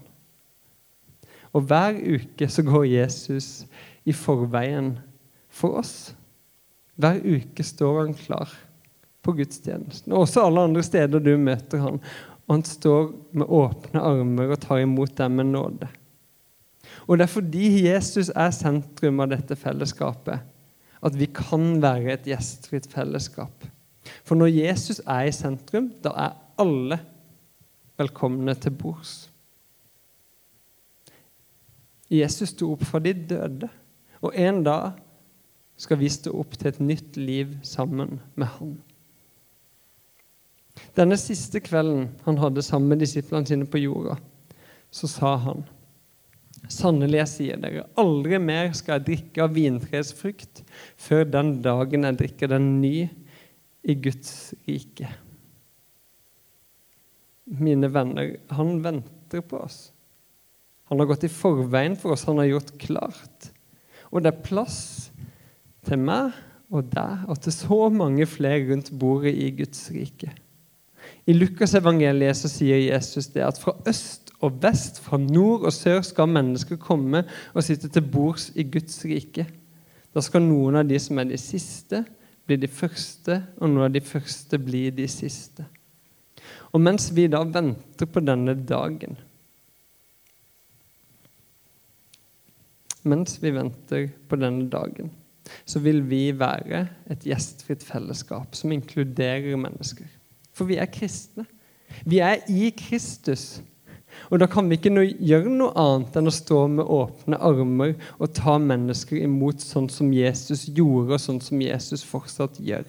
Og 1.56 1.68
hver 1.68 2.00
uke 2.00 2.48
så 2.52 2.64
går 2.64 2.88
Jesus 2.92 3.66
i 4.08 4.16
forveien 4.16 4.96
for 5.52 5.80
oss. 5.82 6.14
Hver 6.96 7.20
uke 7.24 7.64
står 7.64 8.02
han 8.02 8.16
klar 8.18 8.52
på 9.24 9.36
gudstjenesten. 9.38 10.14
Og 10.14 10.26
også 10.26 10.48
alle 10.48 10.66
andre 10.70 10.84
steder 10.86 11.24
du 11.24 11.34
møter 11.40 11.84
han. 11.84 12.00
Og 12.48 12.54
han 12.56 12.68
står 12.68 13.10
med 13.36 13.52
åpne 13.60 14.04
armer 14.04 14.54
og 14.56 14.62
tar 14.64 14.84
imot 14.84 15.18
dem 15.20 15.40
med 15.40 15.52
nåde. 15.52 15.90
Og 17.08 17.18
det 17.18 17.28
er 17.28 17.32
fordi 17.32 17.72
Jesus 17.88 18.32
er 18.32 18.54
sentrum 18.56 19.20
av 19.24 19.32
dette 19.34 19.56
fellesskapet, 19.60 20.40
at 21.06 21.18
vi 21.20 21.30
kan 21.30 21.82
være 21.82 22.16
et 22.16 22.28
gjestfritt 22.30 22.90
fellesskap. 22.92 23.66
For 24.24 24.36
når 24.36 24.54
Jesus 24.54 25.02
er 25.06 25.28
i 25.28 25.36
sentrum, 25.36 25.92
da 26.04 26.14
er 26.16 26.38
alle 26.60 27.00
velkomne 27.98 28.54
til 28.56 28.74
bords. 28.78 29.28
Jesus 32.12 32.54
sto 32.54 32.72
opp 32.72 32.86
fra 32.88 33.02
de 33.04 33.14
døde, 33.14 33.70
og 34.24 34.34
en 34.36 34.62
dag 34.64 34.92
skal 35.78 36.00
vi 36.00 36.10
stå 36.10 36.32
opp 36.40 36.56
til 36.58 36.72
et 36.72 36.80
nytt 36.80 37.18
liv 37.20 37.58
sammen 37.68 38.22
med 38.36 38.48
han. 38.58 38.78
Denne 40.98 41.18
siste 41.20 41.60
kvelden 41.62 42.08
han 42.26 42.40
hadde 42.42 42.64
sammen 42.66 42.90
med 42.94 43.02
disiplene 43.04 43.50
sine 43.50 43.68
på 43.70 43.82
jorda, 43.82 44.16
så 44.92 45.10
sa 45.10 45.36
han 45.42 45.66
Sannelig, 46.72 47.22
jeg 47.22 47.32
sier 47.32 47.60
dere, 47.62 47.86
aldri 48.00 48.40
mer 48.44 48.74
skal 48.76 48.98
jeg 48.98 49.08
drikke 49.08 49.46
av 49.46 49.54
vintreets 49.56 50.12
frukt 50.18 50.64
før 51.00 51.24
den 51.32 51.54
dagen 51.64 52.08
jeg 52.08 52.20
drikker 52.20 52.52
den 52.52 52.68
ny 52.82 52.96
i 53.88 53.96
Guds 54.04 54.54
rike. 54.68 55.08
Mine 57.48 57.88
venner, 57.94 58.34
han 58.52 58.82
venter 58.84 59.46
på 59.48 59.62
oss. 59.64 59.78
Han 60.92 61.00
har 61.00 61.08
gått 61.08 61.24
i 61.28 61.32
forveien 61.32 61.96
for 62.00 62.16
oss, 62.16 62.26
han 62.28 62.42
har 62.42 62.50
gjort 62.50 62.74
klart. 62.84 63.50
Og 64.12 64.24
det 64.24 64.34
er 64.34 64.44
plass 64.44 64.80
til 65.88 66.04
meg 66.04 66.36
og 66.68 66.90
deg 66.92 67.28
og 67.32 67.40
til 67.44 67.56
så 67.56 67.80
mange 67.94 68.28
flere 68.28 68.66
rundt 68.68 68.92
bordet 69.00 69.36
i 69.36 69.50
Guds 69.56 69.88
rike. 69.96 70.34
I 71.28 71.36
Lukasevangeliet 71.36 72.40
sier 72.48 72.80
Jesus 72.86 73.28
det 73.34 73.44
at 73.44 73.60
fra 73.60 73.76
øst 73.90 74.32
og 74.46 74.60
vest, 74.64 75.02
fra 75.02 75.18
nord 75.20 75.66
og 75.66 75.74
sør, 75.74 76.02
skal 76.06 76.30
mennesker 76.30 76.78
komme 76.80 77.24
og 77.54 77.66
sitte 77.66 77.90
til 77.90 78.06
bords 78.06 78.52
i 78.56 78.64
Guds 78.64 79.02
rike. 79.06 79.48
Da 80.14 80.24
skal 80.24 80.46
noen 80.46 80.78
av 80.80 80.88
de 80.88 81.00
som 81.02 81.20
er 81.20 81.28
de 81.28 81.40
siste, 81.42 82.04
bli 82.48 82.56
de 82.62 82.70
første, 82.72 83.42
og 83.58 83.70
noen 83.70 83.90
av 83.90 83.96
de 83.96 84.02
første 84.06 84.60
blir 84.62 84.94
de 84.96 85.08
siste. 85.12 85.66
Og 86.72 86.80
mens 86.84 87.10
vi 87.16 87.28
da 87.32 87.42
venter 87.44 88.10
på 88.10 88.24
denne 88.24 88.56
dagen 88.68 89.18
Mens 93.08 93.38
vi 93.40 93.54
venter 93.56 94.10
på 94.28 94.36
denne 94.36 94.66
dagen, 94.68 95.14
så 95.64 95.80
vil 95.80 96.02
vi 96.10 96.26
være 96.36 96.82
et 97.08 97.24
gjestfritt 97.24 97.86
fellesskap 97.88 98.58
som 98.58 98.74
inkluderer 98.76 99.56
mennesker. 99.56 100.10
For 100.58 100.66
vi 100.70 100.80
er 100.82 100.90
kristne. 100.90 101.46
Vi 102.06 102.20
er 102.24 102.42
i 102.50 102.72
Kristus. 102.76 103.62
Og 104.32 104.40
da 104.42 104.48
kan 104.50 104.68
vi 104.68 104.78
ikke 104.80 104.92
gjøre 104.92 105.52
noe 105.52 105.74
annet 105.78 106.16
enn 106.18 106.30
å 106.30 106.34
stå 106.34 106.64
med 106.72 106.90
åpne 106.90 107.38
armer 107.44 107.94
og 108.18 108.34
ta 108.36 108.58
mennesker 108.60 109.22
imot 109.22 109.62
sånn 109.62 109.90
som 109.94 110.10
Jesus 110.16 110.66
gjorde, 110.68 111.14
og 111.16 111.22
sånn 111.22 111.42
som 111.44 111.62
Jesus 111.62 112.06
fortsatt 112.08 112.58
gjør. 112.64 112.88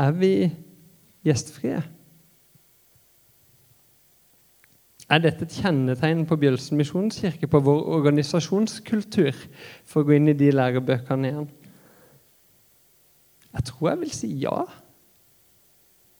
Er 0.00 0.12
vi 0.16 0.34
gjestfrie? 1.26 1.80
Er 5.10 5.22
dette 5.24 5.44
et 5.44 5.56
kjennetegn 5.58 6.22
på 6.28 6.38
Bjølsen 6.38 6.78
misjonskirke, 6.78 7.48
på 7.50 7.60
vår 7.66 7.80
organisasjonskultur, 7.96 9.34
for 9.84 10.02
å 10.02 10.06
gå 10.06 10.14
inn 10.16 10.30
i 10.30 10.36
de 10.38 10.52
lærebøkene 10.54 11.32
igjen? 11.32 11.48
Jeg 13.56 13.66
tror 13.70 13.90
jeg 13.90 14.00
vil 14.04 14.14
si 14.14 14.30
ja. 14.42 14.58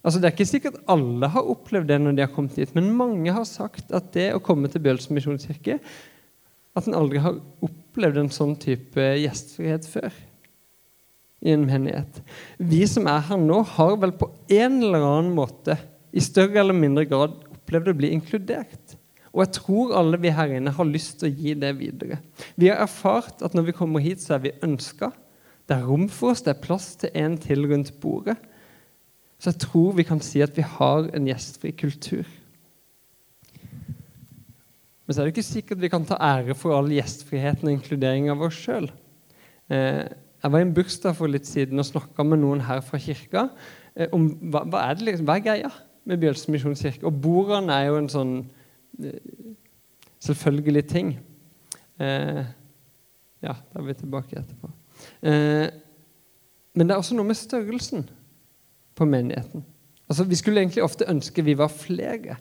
Altså, 0.00 0.18
det 0.18 0.30
er 0.30 0.34
ikke 0.34 0.48
sikkert 0.48 0.80
alle 0.90 1.28
har 1.28 1.50
opplevd 1.52 1.90
det 1.90 1.98
når 2.00 2.16
de 2.16 2.24
har 2.24 2.32
kommet 2.32 2.56
hit, 2.56 2.72
men 2.76 2.88
mange 2.96 3.34
har 3.36 3.44
sagt 3.48 3.92
at 3.92 4.08
det 4.16 4.30
å 4.32 4.42
komme 4.42 4.70
til 4.72 4.82
Bjølsen 4.84 5.16
misjonskirke 5.16 5.76
At 6.78 6.86
en 6.86 6.96
aldri 6.96 7.20
har 7.20 7.36
opplevd 7.66 8.22
en 8.22 8.32
sånn 8.32 8.54
type 8.62 9.04
gjestfrihet 9.20 9.88
før 9.90 10.14
i 11.40 11.54
en 11.54 11.64
menighet. 11.66 12.20
Vi 12.60 12.82
som 12.88 13.08
er 13.10 13.24
her 13.26 13.40
nå, 13.40 13.62
har 13.76 13.96
vel 14.00 14.12
på 14.16 14.28
en 14.52 14.80
eller 14.82 15.04
annen 15.04 15.32
måte 15.36 15.76
i 16.12 16.22
større 16.22 16.60
eller 16.60 16.76
mindre 16.76 17.06
grad 17.08 17.36
opplevd 17.48 17.90
å 17.90 17.96
bli 17.96 18.10
inkludert. 18.14 18.96
Og 19.30 19.44
jeg 19.44 19.54
tror 19.60 19.94
alle 19.98 20.18
vi 20.20 20.32
her 20.34 20.52
inne 20.56 20.72
har 20.74 20.88
lyst 20.88 21.20
til 21.20 21.30
å 21.30 21.34
gi 21.34 21.54
det 21.58 21.70
videre. 21.78 22.18
Vi 22.58 22.68
har 22.68 22.82
erfart 22.82 23.44
at 23.46 23.54
når 23.54 23.70
vi 23.70 23.76
kommer 23.78 24.02
hit, 24.02 24.22
så 24.22 24.36
er 24.36 24.44
vi 24.46 24.56
ønska. 24.66 25.12
Det 25.70 25.76
er 25.78 25.86
rom 25.86 26.08
for 26.10 26.32
oss, 26.32 26.40
det 26.42 26.50
er 26.50 26.62
plass 26.64 26.96
til 26.98 27.12
en 27.14 27.36
til 27.38 27.62
rundt 27.70 27.92
bordet. 28.02 28.34
Så 29.38 29.52
jeg 29.52 29.60
tror 29.62 29.92
vi 29.94 30.04
kan 30.08 30.18
si 30.18 30.42
at 30.42 30.56
vi 30.56 30.64
har 30.66 31.06
en 31.14 31.28
gjestfri 31.30 31.70
kultur. 31.78 32.26
Men 35.06 35.14
så 35.14 35.22
er 35.22 35.28
det 35.28 35.36
ikke 35.36 35.46
sikkert 35.46 35.80
vi 35.82 35.92
kan 35.92 36.02
ta 36.06 36.18
ære 36.18 36.56
for 36.58 36.74
all 36.74 36.90
gjestfriheten 36.90 37.70
og 37.70 37.76
inkludering 37.76 38.26
av 38.34 38.42
oss 38.48 38.58
sjøl. 38.58 38.90
Eh, 39.70 40.10
jeg 40.42 40.52
var 40.52 40.58
i 40.58 40.66
en 40.66 40.74
bursdag 40.74 41.14
for 41.14 41.30
litt 41.30 41.46
siden 41.46 41.78
og 41.78 41.86
snakka 41.86 42.26
med 42.26 42.42
noen 42.42 42.64
her 42.66 42.82
fra 42.82 42.98
kirka 42.98 43.46
eh, 43.94 44.10
om 44.10 44.26
hva, 44.50 44.64
hva, 44.66 44.82
er 44.88 44.98
det, 44.98 45.06
liksom, 45.06 45.28
hva 45.30 45.38
er 45.38 45.46
greia 45.46 45.72
med 46.02 46.18
Bjølsen 46.18 46.56
misjonskirke. 46.56 47.06
Og 47.06 47.22
bordene 47.22 47.78
er 47.78 47.92
jo 47.92 48.00
en 48.00 48.10
sånn 48.10 48.34
eh, 48.98 49.22
selvfølgelig 50.18 50.86
ting. 50.90 51.14
Ja, 52.00 53.54
da 53.54 53.76
er 53.76 53.84
vi 53.84 53.98
tilbake 53.98 54.38
etterpå. 54.40 54.70
Eh, 55.22 55.66
men 56.74 56.86
det 56.86 56.94
er 56.94 57.02
også 57.02 57.16
noe 57.18 57.26
med 57.26 57.38
størrelsen 57.38 58.06
på 58.96 59.08
menigheten. 59.08 59.64
Altså, 60.08 60.24
Vi 60.24 60.38
skulle 60.38 60.60
egentlig 60.60 60.82
ofte 60.82 61.08
ønske 61.08 61.44
vi 61.44 61.58
var 61.58 61.68
flere. 61.68 62.36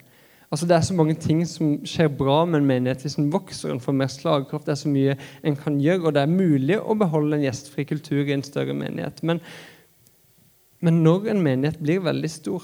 Altså, 0.51 0.65
Det 0.65 0.75
er 0.75 0.81
så 0.81 0.93
mange 0.93 1.13
ting 1.13 1.47
som 1.47 1.85
skjer 1.85 2.07
bra 2.17 2.45
med 2.45 2.61
en 2.61 2.65
menighet 2.65 3.01
hvis 3.01 3.15
den 3.15 3.31
vokser. 3.33 3.71
en 3.71 3.79
får 3.79 3.93
mer 3.93 4.07
slagkraft, 4.07 4.65
Det 4.65 4.71
er 4.71 4.75
så 4.75 4.89
mye 4.89 5.17
en 5.43 5.55
kan 5.55 5.79
gjøre, 5.79 6.05
og 6.05 6.13
det 6.13 6.21
er 6.21 6.25
mulig 6.25 6.79
å 6.79 6.97
beholde 6.97 7.35
en 7.35 7.43
gjestfri 7.43 7.83
kultur 7.85 8.25
i 8.25 8.33
en 8.33 8.43
større 8.43 8.73
menighet. 8.73 9.23
Men, 9.23 9.41
men 10.81 11.03
når 11.03 11.29
en 11.29 11.41
menighet 11.41 11.79
blir 11.79 11.99
veldig 11.99 12.29
stor, 12.29 12.63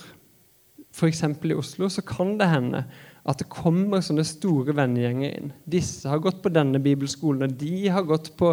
f.eks. 0.93 1.23
i 1.23 1.53
Oslo, 1.53 1.89
så 1.89 2.01
kan 2.01 2.37
det 2.37 2.49
hende 2.49 2.85
at 3.25 3.39
det 3.41 3.47
kommer 3.49 4.03
sånne 4.05 4.23
store 4.27 4.75
vennegjenger 4.77 5.31
inn. 5.33 5.53
Disse 5.65 6.09
har 6.11 6.21
gått 6.21 6.43
på 6.43 6.51
denne 6.53 6.77
bibelskolen, 6.81 7.47
og 7.47 7.55
de 7.57 7.87
har 7.89 8.05
gått 8.05 8.29
på, 8.37 8.51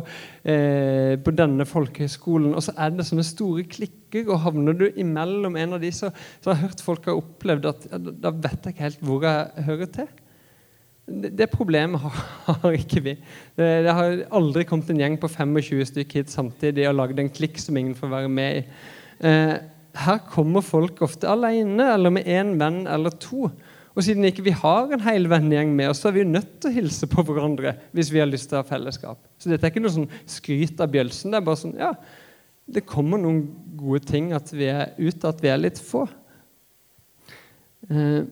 eh, 0.48 1.18
på 1.20 1.34
denne 1.36 1.66
folkehøyskolen. 1.68 2.54
Og 2.56 2.64
så 2.64 2.72
er 2.80 2.94
det 2.96 3.04
sånne 3.04 3.26
store 3.26 3.66
klikker, 3.68 4.24
og 4.30 4.40
havner 4.46 4.72
du 4.72 4.86
imellom 4.96 5.58
en 5.60 5.76
av 5.76 5.84
de, 5.84 5.90
så, 5.92 6.08
så 6.40 6.50
har 6.50 6.56
jeg 6.56 6.70
hørt 6.70 6.84
folk 6.86 7.04
har 7.04 7.20
opplevd 7.20 7.68
at 7.68 7.84
ja, 7.90 8.00
da 8.24 8.32
vet 8.32 8.64
jeg 8.64 8.74
ikke 8.74 8.86
helt 8.88 9.04
hvor 9.04 9.26
jeg 9.28 9.66
hører 9.68 9.92
til. 9.98 10.08
Det, 11.12 11.50
problemet 11.52 12.00
har, 12.00 12.22
har, 12.62 12.72
ikke 12.72 13.02
vi. 13.04 13.14
Det, 13.58 13.68
det, 13.84 13.92
har 13.92 14.24
aldri 14.32 14.64
kommet 14.64 14.88
en 14.94 15.02
gjeng 15.02 15.18
på 15.20 15.28
25 15.28 15.84
stykker 15.90 16.22
hit 16.22 16.32
samtidig 16.32 16.88
og 16.88 16.96
lagd 16.96 17.20
en 17.20 17.32
klikk 17.32 17.60
som 17.60 17.76
ingen 17.76 17.98
får 17.98 18.12
være 18.14 18.32
med 18.32 18.62
i. 18.62 18.64
Eh, 19.28 19.54
her 20.00 20.24
kommer 20.32 20.64
folk 20.64 21.02
ofte 21.04 21.28
alene 21.28 21.90
eller 21.92 22.14
med 22.14 22.24
én 22.24 22.56
venn 22.56 22.86
eller 22.88 23.12
to. 23.20 23.50
Og 23.92 24.04
siden 24.04 24.24
ikke 24.24 24.44
vi 24.46 24.54
har 24.56 24.92
en 24.92 25.04
hel 25.04 25.28
vennegjeng 25.28 25.72
med 25.76 25.90
oss, 25.92 26.00
så 26.00 26.08
er 26.08 26.16
vi 26.16 26.22
jo 26.22 26.32
nødt 26.32 26.54
til 26.60 26.70
å 26.70 26.76
hilse 26.78 27.08
på 27.10 27.24
hverandre 27.28 27.74
hvis 27.92 28.12
vi 28.12 28.22
har 28.22 28.30
lyst 28.30 28.48
til 28.48 28.58
å 28.58 28.62
ha 28.62 28.68
fellesskap. 28.68 29.20
Så 29.36 29.52
dette 29.52 29.68
er 29.68 29.72
ikke 29.72 29.82
noe 29.84 29.92
sånn 29.92 30.10
skryt 30.28 30.80
av 30.80 30.92
bjølsen. 30.94 31.32
Det 31.32 31.40
er 31.40 31.46
bare 31.48 31.60
sånn 31.60 31.74
ja, 31.80 31.92
det 32.72 32.86
kommer 32.88 33.20
noen 33.20 33.42
gode 33.76 34.04
ting 34.08 34.30
at 34.36 34.52
vi 34.54 34.70
er 34.72 34.94
ut, 34.96 35.26
at 35.28 35.42
vi 35.44 35.50
er 35.52 35.60
litt 35.60 35.80
få. 35.82 36.06
Eh, 37.90 38.22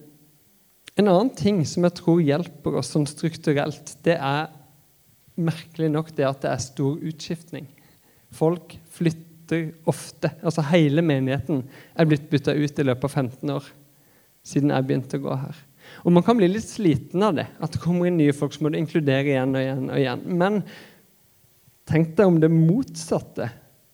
en 0.99 1.07
annen 1.07 1.29
ting 1.37 1.61
som 1.67 1.85
jeg 1.85 1.97
tror 2.01 2.23
hjelper 2.25 2.79
oss 2.81 2.93
sånn 2.95 3.07
strukturelt, 3.09 3.93
det 4.05 4.17
er 4.17 4.49
merkelig 5.41 5.91
nok 5.93 6.09
det 6.17 6.25
at 6.27 6.41
det 6.43 6.49
er 6.51 6.63
stor 6.63 6.97
utskiftning. 6.97 7.69
Folk 8.33 8.75
flytter 8.95 9.71
ofte. 9.89 10.31
Altså 10.41 10.63
Hele 10.71 11.03
menigheten 11.05 11.63
er 11.93 12.09
blitt 12.09 12.29
bytta 12.31 12.55
ut 12.55 12.81
i 12.81 12.87
løpet 12.87 13.07
av 13.07 13.15
15 13.21 13.53
år 13.53 13.69
siden 14.45 14.73
jeg 14.73 14.87
begynte 14.87 15.19
å 15.19 15.25
gå 15.25 15.37
her. 15.43 15.59
Og 16.05 16.13
Man 16.13 16.23
kan 16.25 16.37
bli 16.39 16.47
litt 16.49 16.67
sliten 16.67 17.23
av 17.25 17.35
det, 17.37 17.47
at 17.59 17.73
det 17.73 17.81
kommer 17.81 18.07
inn 18.07 18.19
nye 18.19 18.35
folk 18.35 18.53
som 18.55 18.65
må 18.65 18.71
du 18.71 18.79
inkludere 18.79 19.33
igjen 19.33 19.55
og 19.55 19.61
igjen. 19.61 19.89
og 19.89 19.99
igjen. 19.99 20.23
Men 20.25 20.61
tenk 21.89 22.15
deg 22.17 22.29
om 22.29 22.39
det 22.41 22.51
motsatte 22.53 23.49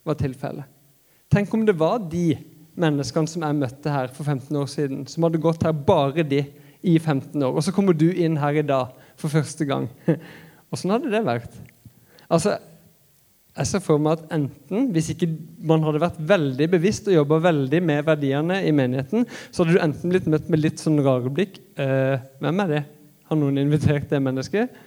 var 0.08 0.20
tilfellet. 0.20 0.68
Tenk 1.34 1.52
om 1.54 1.66
det 1.68 1.76
var 1.76 2.00
de 2.00 2.38
menneskene 2.78 3.28
som 3.28 3.44
jeg 3.44 3.58
møtte 3.58 3.92
her 3.92 4.12
for 4.14 4.24
15 4.24 4.56
år 4.56 4.70
siden, 4.72 5.04
som 5.10 5.26
hadde 5.26 5.42
gått 5.44 5.66
her 5.66 5.76
bare 5.76 6.24
de 6.24 6.46
i 6.86 6.96
15 7.00 7.34
år. 7.42 7.56
Og 7.56 7.66
så 7.66 7.74
kommer 7.76 7.98
du 7.98 8.08
inn 8.14 8.38
her 8.40 8.62
i 8.62 8.66
dag 8.66 8.94
for 9.20 9.34
første 9.34 9.66
gang. 9.68 9.90
Åssen 10.74 10.94
hadde 10.94 11.12
det 11.12 11.24
vært? 11.26 11.58
Altså, 12.30 12.58
jeg 13.58 13.70
ser 13.70 13.84
for 13.84 14.02
meg 14.02 14.20
at 14.20 14.34
enten, 14.38 14.90
Hvis 14.94 15.12
ikke 15.14 15.30
man 15.68 15.86
hadde 15.86 16.02
vært 16.04 16.20
veldig 16.30 16.68
bevisst 16.76 17.08
og 17.10 17.18
jobba 17.18 17.40
veldig 17.50 17.82
med 17.84 18.06
verdiene 18.08 18.62
i 18.66 18.74
menigheten, 18.76 19.26
så 19.52 19.64
hadde 19.64 19.78
du 19.78 19.84
enten 19.84 20.14
blitt 20.14 20.30
møtt 20.30 20.52
med 20.54 20.62
litt 20.62 20.84
sånn 20.84 21.02
rare 21.06 21.32
blikk 21.34 21.58
eh, 21.80 22.20
Hvem 22.44 22.62
er 22.66 22.74
det? 22.76 22.84
Har 23.28 23.40
noen 23.40 23.60
invitert 23.60 24.08
det 24.12 24.22
mennesket? 24.24 24.84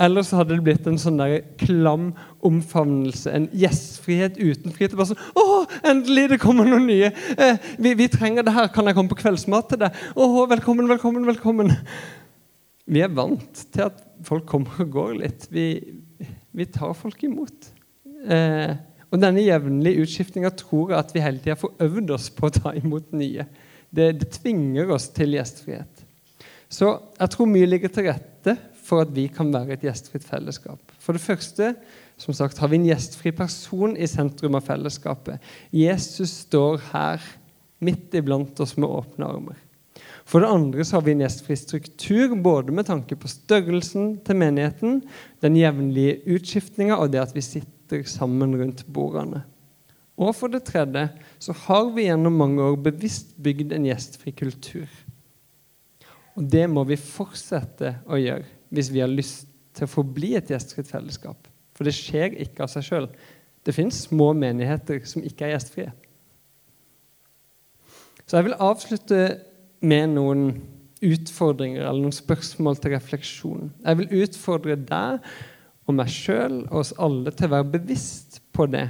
Eller 0.00 0.24
så 0.24 0.38
hadde 0.38 0.56
det 0.56 0.64
blitt 0.64 0.86
en 0.88 0.96
sånn 1.00 1.18
der 1.20 1.42
klam 1.60 2.12
omfavnelse. 2.44 3.28
En 3.28 3.48
gjestfrihet 3.52 4.38
uten 4.40 4.72
frihet. 4.72 4.94
Bare 4.96 5.12
sånn 5.12 5.20
'Å, 5.36 5.66
endelig! 5.90 6.28
Det 6.32 6.40
kommer 6.40 6.68
noen 6.68 6.86
nye! 6.88 7.10
Eh, 7.36 7.60
vi, 7.78 7.92
vi, 7.98 8.08
trenger 8.08 8.46
det 8.46 8.54
her. 8.56 8.70
Kan 8.72 8.88
jeg 8.88 8.96
komme 8.96 9.12
på 9.12 9.20
kveldsmat 9.20 9.68
til 9.68 9.82
deg?' 9.84 10.00
'Å, 10.16 10.46
velkommen, 10.48 10.88
velkommen, 10.88 11.28
velkommen.' 11.28 11.76
Vi 12.88 13.04
er 13.04 13.12
vant 13.14 13.66
til 13.72 13.84
at 13.84 14.00
folk 14.26 14.46
kommer 14.48 14.80
og 14.82 14.90
går 14.90 15.12
litt. 15.20 15.46
Vi, 15.52 15.66
vi 16.52 16.64
tar 16.64 16.96
folk 16.98 17.22
imot. 17.22 17.70
Eh, 18.22 18.74
og 19.12 19.20
denne 19.20 19.44
jevnlige 19.44 20.06
utskiftinga 20.06 20.52
tror 20.56 20.92
jeg 20.92 21.02
at 21.02 21.12
vi 21.14 21.24
hele 21.24 21.42
tida 21.42 21.58
får 21.60 21.74
øvd 21.84 22.14
oss 22.16 22.30
på 22.32 22.48
å 22.48 22.54
ta 22.54 22.74
imot 22.78 23.10
nye. 23.16 23.44
Det, 23.92 24.12
det, 24.20 24.30
tvinger 24.38 24.94
oss 24.94 25.10
til 25.12 25.36
gjestfrihet. 25.36 26.06
Så 26.72 26.94
jeg 27.18 27.32
tror 27.34 27.50
mye 27.50 27.68
ligger 27.68 27.92
til 27.92 28.08
rette 28.08 28.56
for 28.82 29.04
at 29.04 29.12
vi 29.12 29.26
kan 29.32 29.52
være 29.52 29.76
et 29.76 29.84
gjestfritt 29.84 30.24
fellesskap. 30.24 30.80
For 31.02 31.16
det 31.16 31.24
første 31.24 31.74
som 32.22 32.34
sagt, 32.36 32.58
har 32.60 32.70
vi 32.70 32.78
en 32.78 32.86
gjestfri 32.86 33.32
person 33.34 33.96
i 33.96 34.08
sentrum 34.08 34.56
av 34.56 34.66
fellesskapet. 34.66 35.42
Jesus 35.74 36.32
står 36.46 36.80
her 36.92 37.24
midt 37.82 38.14
iblant 38.14 38.60
oss 38.62 38.76
med 38.78 38.88
åpne 38.88 39.26
armer. 39.26 39.58
For 40.28 40.40
det 40.40 40.52
andre 40.54 40.84
så 40.86 40.96
har 40.96 41.06
vi 41.06 41.16
en 41.16 41.24
gjestfri 41.24 41.56
struktur, 41.58 42.36
både 42.38 42.72
med 42.74 42.86
tanke 42.86 43.16
på 43.18 43.30
størrelsen 43.30 44.14
til 44.24 44.38
menigheten, 44.38 45.00
den 45.42 45.58
jevnlige 45.58 46.20
utskiftninga 46.36 46.96
og 47.00 47.10
det 47.12 47.24
at 47.24 47.34
vi 47.34 47.42
sitter 47.44 47.71
sitter 47.92 48.08
sammen 48.10 48.56
rundt 48.56 48.84
bordene. 48.86 49.44
Og 50.16 50.34
for 50.36 50.52
det 50.52 50.64
tredje 50.68 51.08
så 51.40 51.54
har 51.66 51.90
vi 51.94 52.06
gjennom 52.06 52.36
mange 52.36 52.62
år 52.62 52.76
bevisst 52.76 53.34
bygd 53.42 53.72
en 53.72 53.86
gjestfri 53.88 54.32
kultur. 54.32 54.88
Og 56.36 56.44
det 56.48 56.68
må 56.70 56.84
vi 56.88 56.96
fortsette 56.96 57.98
å 58.06 58.20
gjøre 58.20 58.46
hvis 58.72 58.90
vi 58.92 59.02
har 59.02 59.10
lyst 59.10 59.48
til 59.76 59.84
å 59.84 59.92
forbli 59.92 60.34
et 60.36 60.50
gjestfritt 60.52 60.88
fellesskap. 60.88 61.48
For 61.76 61.84
det 61.84 61.96
skjer 61.96 62.36
ikke 62.44 62.64
av 62.64 62.70
seg 62.72 62.86
sjøl. 62.86 63.08
Det 63.64 63.74
fins 63.74 64.04
små 64.08 64.32
menigheter 64.36 65.02
som 65.08 65.24
ikke 65.24 65.46
er 65.46 65.56
gjestfrie. 65.56 65.92
Så 68.24 68.38
jeg 68.38 68.48
vil 68.48 68.60
avslutte 68.64 69.22
med 69.84 70.14
noen 70.14 70.46
utfordringer 71.02 71.82
eller 71.82 72.04
noen 72.04 72.14
spørsmål 72.14 72.78
til 72.78 72.94
refleksjon. 72.94 73.72
Jeg 73.82 73.98
vil 73.98 74.22
utfordre 74.22 74.76
deg 74.78 75.24
og 75.92 76.00
meg 76.00 76.10
sjøl 76.12 76.62
og 76.64 76.80
oss 76.82 76.92
alle 77.00 77.32
til 77.36 77.50
å 77.50 77.54
være 77.56 77.72
bevisst 77.76 78.40
på 78.56 78.66
det, 78.72 78.86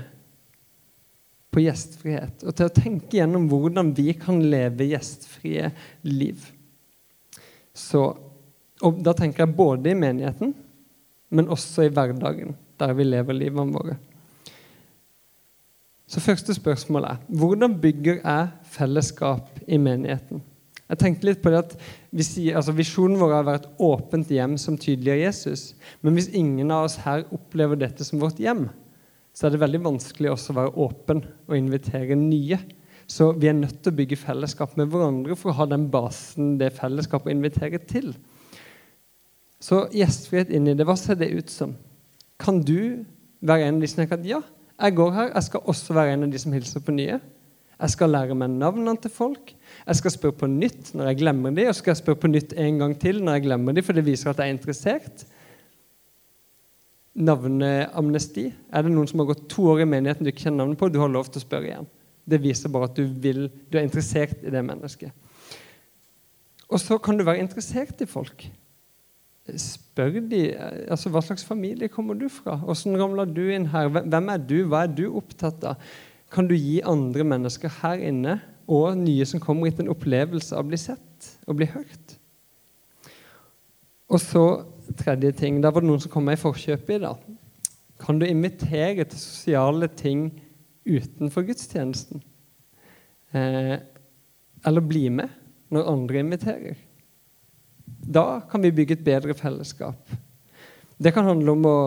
på 1.53 1.61
gjestfrihet, 1.67 2.45
og 2.47 2.57
til 2.57 2.69
å 2.69 2.75
tenke 2.75 3.19
gjennom 3.19 3.49
hvordan 3.51 3.91
vi 3.97 4.15
kan 4.17 4.39
leve 4.41 4.89
gjestfrie 4.89 5.69
liv. 6.09 6.47
Så, 7.77 8.05
og 8.83 9.03
Da 9.05 9.13
tenker 9.17 9.45
jeg 9.45 9.57
både 9.57 9.93
i 9.93 9.99
menigheten, 9.99 10.55
men 11.33 11.51
også 11.53 11.87
i 11.87 11.93
hverdagen, 11.93 12.57
der 12.81 12.97
vi 12.97 13.05
lever 13.09 13.37
livene 13.37 13.75
våre. 13.75 13.99
Så 16.13 16.21
første 16.21 16.53
spørsmål 16.55 17.07
er 17.09 17.21
hvordan 17.33 17.79
bygger 17.81 18.19
jeg 18.21 18.49
fellesskap 18.75 19.63
i 19.65 19.79
menigheten? 19.81 20.43
Jeg 20.93 21.01
tenkte 21.01 21.25
litt 21.25 21.41
på 21.41 21.49
det 21.49 21.63
at 21.63 21.75
sier, 22.21 22.59
altså 22.59 22.75
Visjonen 22.77 23.17
vår 23.17 23.31
har 23.33 23.47
vært 23.47 23.65
et 23.65 23.83
åpent 23.87 24.29
hjem 24.29 24.59
som 24.61 24.77
tydeliggjør 24.77 25.23
Jesus. 25.23 25.63
Men 26.05 26.19
hvis 26.19 26.29
ingen 26.37 26.69
av 26.75 26.85
oss 26.85 26.99
her 27.01 27.25
opplever 27.33 27.81
dette 27.81 28.05
som 28.05 28.21
vårt 28.21 28.43
hjem, 28.43 28.67
så 29.33 29.49
er 29.49 29.55
det 29.55 29.63
veldig 29.63 29.81
vanskelig 29.87 30.35
også 30.35 30.53
å 30.53 30.59
være 30.59 30.75
åpen 30.85 31.23
og 31.49 31.57
invitere 31.57 32.19
nye. 32.21 32.61
Så 33.09 33.31
vi 33.33 33.49
er 33.49 33.57
nødt 33.57 33.81
til 33.81 33.93
å 33.93 33.99
bygge 34.03 34.21
fellesskap 34.21 34.77
med 34.77 34.93
hverandre 34.93 35.37
for 35.41 35.53
å 35.53 35.57
ha 35.63 35.69
den 35.71 35.89
basen 35.93 36.59
det 36.61 36.75
fellesskapet 36.77 37.33
inviterer 37.33 37.81
til. 37.89 38.13
Så 39.63 39.87
gjestfrihet 39.97 40.53
inni 40.53 40.77
det, 40.77 40.85
hva 40.85 40.99
ser 41.01 41.17
det 41.17 41.33
ut 41.33 41.49
som? 41.53 41.73
Kan 42.37 42.61
du 42.61 43.07
være 43.41 43.71
en 43.71 43.79
av 43.79 43.85
de 43.85 43.89
som 43.89 44.03
tenker 44.03 44.21
at 44.21 44.29
ja, 44.29 44.43
jeg 44.77 44.97
går 44.99 45.13
her, 45.17 45.33
jeg 45.33 45.49
skal 45.49 45.71
også 45.73 45.97
være 45.97 46.19
en 46.19 46.27
av 46.27 46.33
de 46.35 46.41
som 46.43 46.53
hilser 46.53 46.85
på 46.85 46.95
nye? 47.01 47.17
Jeg 47.83 47.97
skal 47.97 48.13
lære 48.15 48.35
meg 48.39 48.53
navnene 48.55 48.95
til 49.03 49.11
folk. 49.11 49.53
Jeg 49.87 49.99
skal 49.99 50.15
spørre 50.15 50.39
på 50.45 50.49
nytt 50.51 50.93
når 50.95 51.09
jeg 51.11 51.19
glemmer 51.25 51.51
dem, 51.51 51.67
og 51.67 51.75
så 51.75 51.83
skal 51.83 51.91
jeg 51.91 52.03
spørre 52.05 52.21
på 52.23 52.31
nytt 52.31 52.53
en 52.55 52.79
gang 52.79 52.93
til 53.03 53.19
når 53.25 53.39
jeg 53.39 53.47
glemmer 53.49 53.75
dem, 53.75 53.87
for 53.87 53.99
det 53.99 54.05
viser 54.07 54.31
at 54.31 54.39
jeg 54.39 54.53
er 54.53 54.55
interessert. 54.55 55.25
Navneamnesti. 57.19 58.47
Er 58.71 58.87
det 58.87 58.93
noen 58.95 59.11
som 59.11 59.25
har 59.25 59.33
gått 59.33 59.49
to 59.51 59.67
år 59.73 59.83
i 59.83 59.89
menigheten 59.89 60.23
du 60.23 60.31
ikke 60.31 60.47
kjenner 60.47 60.63
navnet 60.63 60.79
på? 60.79 60.93
Du 60.95 61.01
har 61.03 61.11
lov 61.11 61.27
til 61.27 61.43
å 61.43 61.45
spørre 61.45 61.69
igjen. 61.73 61.91
Det 62.23 62.39
viser 62.45 62.71
bare 62.71 62.87
at 62.87 62.97
du, 62.97 63.03
vil, 63.25 63.49
du 63.67 63.79
er 63.81 63.89
interessert 63.89 64.47
i 64.47 64.55
det 64.55 64.63
mennesket. 64.63 65.11
Og 66.71 66.81
så 66.81 66.97
kan 67.03 67.19
du 67.19 67.27
være 67.27 67.43
interessert 67.43 68.01
i 68.01 68.09
folk. 68.09 68.47
Spør 69.59 70.21
de, 70.31 70.45
altså 70.87 71.11
Hva 71.11 71.21
slags 71.27 71.43
familie 71.45 71.91
kommer 71.91 72.15
du 72.15 72.29
fra? 72.31 72.55
Hvordan 72.63 73.01
ramla 73.01 73.27
du 73.27 73.43
inn 73.51 73.67
her? 73.75 73.91
Hvem 73.91 74.31
er 74.31 74.47
du? 74.47 74.57
Hva 74.71 74.85
er 74.87 74.95
du 74.95 75.09
opptatt 75.19 75.67
av? 75.67 75.93
Kan 76.33 76.49
du 76.49 76.57
gi 76.57 76.81
andre 76.89 77.25
mennesker 77.29 77.73
her 77.83 78.01
inne 78.01 78.39
og 78.71 78.97
nye 78.97 79.25
som 79.29 79.41
kommer 79.43 79.69
hit, 79.69 79.81
en 79.83 79.93
opplevelse 79.93 80.55
av 80.57 80.65
å 80.65 80.71
bli 80.71 80.79
sett 80.81 81.29
og 81.47 81.59
bli 81.59 81.69
hørt. 81.73 82.17
Og 84.13 84.21
så 84.21 84.45
tredje 84.99 85.33
ting. 85.37 85.61
Der 85.63 85.73
var 85.73 85.85
det 85.85 85.91
noen 85.91 86.03
som 86.03 86.13
kom 86.13 86.27
meg 86.29 86.39
i 86.39 86.43
forkjøpet 86.43 86.97
i 86.97 87.03
dag. 87.05 87.27
Kan 88.03 88.19
du 88.19 88.27
invitere 88.27 89.07
til 89.07 89.19
sosiale 89.19 89.89
ting 89.89 90.27
utenfor 90.89 91.47
gudstjenesten? 91.47 92.23
Eh, 93.33 93.77
eller 94.67 94.85
bli 94.85 95.07
med 95.13 95.31
når 95.73 95.91
andre 95.93 96.25
inviterer? 96.25 96.81
Da 98.03 98.43
kan 98.51 98.65
vi 98.65 98.75
bygge 98.75 98.99
et 98.99 99.05
bedre 99.07 99.37
fellesskap. 99.39 100.11
Det 101.03 101.13
kan 101.15 101.27
handle 101.27 101.55
om 101.55 101.69
å 101.69 101.79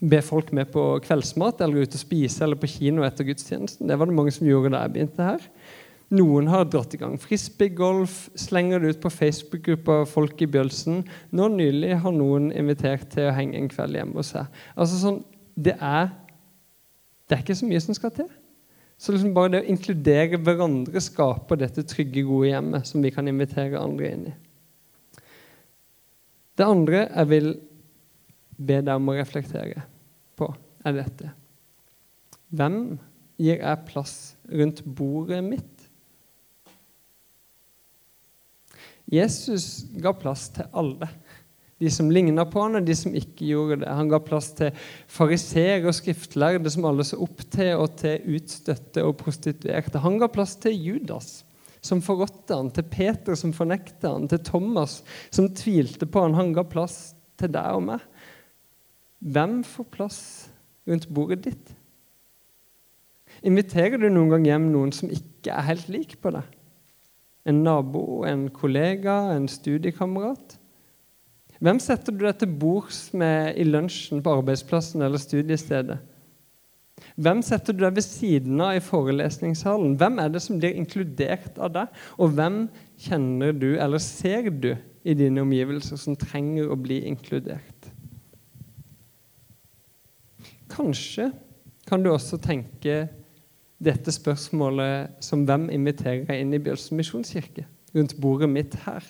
be 0.00 0.22
folk 0.24 0.52
med 0.56 0.70
på 0.72 0.82
kveldsmat 1.04 1.60
eller 1.60 1.84
ute 1.84 1.98
og 1.98 2.02
spise 2.02 2.44
eller 2.44 2.58
på 2.58 2.70
kino 2.70 3.04
etter 3.04 3.26
gudstjenesten. 3.28 3.88
Det 3.88 3.98
var 3.98 4.08
det 4.08 4.16
mange 4.16 4.32
som 4.34 4.48
gjorde 4.48 4.72
da 4.72 4.84
jeg 4.86 4.94
begynte 4.94 5.26
her. 5.26 5.48
Noen 6.12 6.48
har 6.52 6.66
dratt 6.68 6.92
i 6.92 7.00
gang 7.00 7.14
frisbeegolf, 7.20 8.26
slenger 8.36 8.82
det 8.82 8.94
ut 8.94 9.00
på 9.00 9.12
Facebook-gruppa 9.12 10.02
Folk 10.08 10.42
i 10.44 10.48
Bjølsen. 10.50 11.00
Nå 11.32 11.48
nylig 11.54 11.96
har 12.04 12.12
noen 12.12 12.50
invitert 12.52 13.08
til 13.14 13.30
å 13.30 13.36
henge 13.36 13.56
en 13.56 13.70
kveld 13.72 13.96
hjemme 13.96 14.20
hos 14.20 14.34
seg. 14.34 14.60
Altså 14.76 15.00
sånn, 15.00 15.22
det 15.56 15.78
er, 15.80 16.10
det 17.28 17.36
er 17.36 17.44
ikke 17.44 17.56
så 17.56 17.68
mye 17.68 17.84
som 17.84 17.96
skal 17.96 18.12
til. 18.16 18.28
Så 19.00 19.14
liksom 19.14 19.32
bare 19.34 19.54
det 19.54 19.62
å 19.62 19.70
inkludere 19.72 20.40
hverandre 20.40 21.00
skaper 21.02 21.58
dette 21.58 21.84
trygge, 21.88 22.26
gode 22.28 22.52
hjemmet 22.52 22.88
som 22.88 23.02
vi 23.02 23.12
kan 23.14 23.28
invitere 23.28 23.80
andre 23.80 24.12
inn 24.12 24.28
i. 24.30 24.34
Det 26.60 26.68
andre 26.68 27.06
jeg 27.06 27.30
vil 27.32 27.48
be 28.60 28.82
deg 28.84 28.92
om 28.94 29.08
å 29.08 29.16
reflektere 29.16 29.80
er 30.84 30.96
dette. 30.96 31.32
Hvem 32.52 32.98
gir 33.40 33.62
jeg 33.62 33.86
plass 33.88 34.16
rundt 34.50 34.82
bordet 34.84 35.40
mitt? 35.44 35.68
Jesus 39.12 39.84
ga 40.00 40.14
plass 40.16 40.48
til 40.56 40.68
alle. 40.72 41.08
De 41.82 41.90
som 41.90 42.10
ligna 42.14 42.44
på 42.46 42.62
han, 42.62 42.78
og 42.78 42.86
de 42.86 42.94
som 42.94 43.14
ikke 43.18 43.48
gjorde 43.48 43.80
det. 43.82 43.90
Han 43.90 44.10
ga 44.12 44.20
plass 44.22 44.52
til 44.56 44.70
fariseere 45.10 45.88
og 45.90 45.96
skriftlærde 45.98 46.70
som 46.70 46.86
alle 46.86 47.04
så 47.06 47.18
opp 47.24 47.42
til, 47.50 47.72
og 47.74 47.96
til 47.98 48.36
utstøtte 48.36 49.02
og 49.02 49.16
prostituerte. 49.20 50.02
Han 50.04 50.20
ga 50.22 50.30
plass 50.30 50.54
til 50.62 50.78
Judas, 50.78 51.42
som 51.82 52.04
forrådte 52.04 52.54
han, 52.54 52.70
til 52.70 52.86
Peter 52.86 53.36
som 53.38 53.54
fornekta 53.56 54.14
han, 54.14 54.28
til 54.30 54.44
Thomas 54.46 55.00
som 55.34 55.50
tvilte 55.58 56.06
på 56.06 56.22
han, 56.22 56.38
han 56.38 56.54
ga 56.54 56.62
plass 56.62 57.16
til 57.40 57.50
deg 57.52 57.80
og 57.80 57.84
meg. 57.90 58.06
Hvem 59.22 59.60
får 59.66 59.90
plass 59.90 60.22
rundt 60.88 61.08
bordet 61.14 61.44
ditt? 61.46 61.74
Inviterer 63.42 63.98
du 63.98 64.08
noen 64.10 64.30
gang 64.34 64.46
hjem 64.46 64.68
noen 64.72 64.92
som 64.94 65.10
ikke 65.10 65.54
er 65.54 65.68
helt 65.70 65.88
lik 65.90 66.18
på 66.22 66.32
deg? 66.34 66.46
En 67.48 67.64
nabo, 67.66 68.22
en 68.28 68.46
kollega, 68.54 69.32
en 69.34 69.48
studiekamerat? 69.50 70.58
Hvem 71.62 71.78
setter 71.82 72.14
du 72.14 72.24
deg 72.24 72.38
til 72.40 72.54
bords 72.58 73.08
med 73.14 73.58
i 73.58 73.66
lunsjen 73.66 74.22
på 74.22 74.34
arbeidsplassen 74.38 75.02
eller 75.02 75.20
studiestedet? 75.22 76.00
Hvem 77.22 77.42
setter 77.42 77.74
du 77.74 77.82
deg 77.84 77.96
ved 77.96 78.06
siden 78.06 78.60
av 78.62 78.76
i 78.76 78.82
forelesningssalen? 78.82 79.96
Hvem 79.98 80.18
er 80.22 80.32
det 80.32 80.42
som 80.44 80.58
blir 80.58 80.74
inkludert 80.78 81.58
av 81.58 81.72
deg? 81.74 82.02
Og 82.18 82.34
hvem 82.36 82.64
kjenner 83.00 83.54
du 83.54 83.72
eller 83.74 84.02
ser 84.02 84.50
du 84.50 84.72
i 85.02 85.16
dine 85.18 85.42
omgivelser 85.42 85.98
som 85.98 86.18
trenger 86.18 86.70
å 86.70 86.78
bli 86.78 87.02
inkludert? 87.10 87.91
Kanskje 90.72 91.30
kan 91.88 92.02
du 92.02 92.12
også 92.12 92.38
tenke 92.42 93.06
dette 93.82 94.14
spørsmålet 94.14 95.22
som 95.24 95.42
hvem 95.46 95.68
inviterer 95.74 96.22
jeg 96.28 96.44
inn 96.44 96.54
i 96.54 96.60
Bjølsen 96.62 96.98
misjonskirke? 97.00 97.66
Rundt 97.92 98.14
bordet 98.20 98.48
mitt 98.48 98.76
her. 98.86 99.04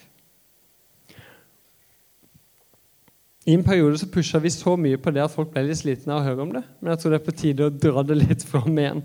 I 3.47 3.57
en 3.57 3.65
periode 3.67 3.99
så 3.99 4.07
pusha 4.11 4.39
vi 4.39 4.51
så 4.55 4.77
mye 4.79 4.99
på 5.03 5.11
det 5.15 5.25
at 5.25 5.33
folk 5.35 5.51
ble 5.51 5.65
litt 5.67 5.81
slitne 5.81 6.15
av 6.15 6.23
å 6.23 6.27
høre 6.29 6.45
om 6.45 6.55
det. 6.55 6.63
Men 6.81 6.93
jeg 6.93 7.03
tror 7.03 7.13
det 7.13 7.19
er 7.19 7.27
på 7.27 7.37
tide 7.41 7.67
å 7.67 7.75
dra 7.75 8.05
det 8.07 8.19
litt 8.21 8.45
fram 8.47 8.79
igjen. 8.79 9.03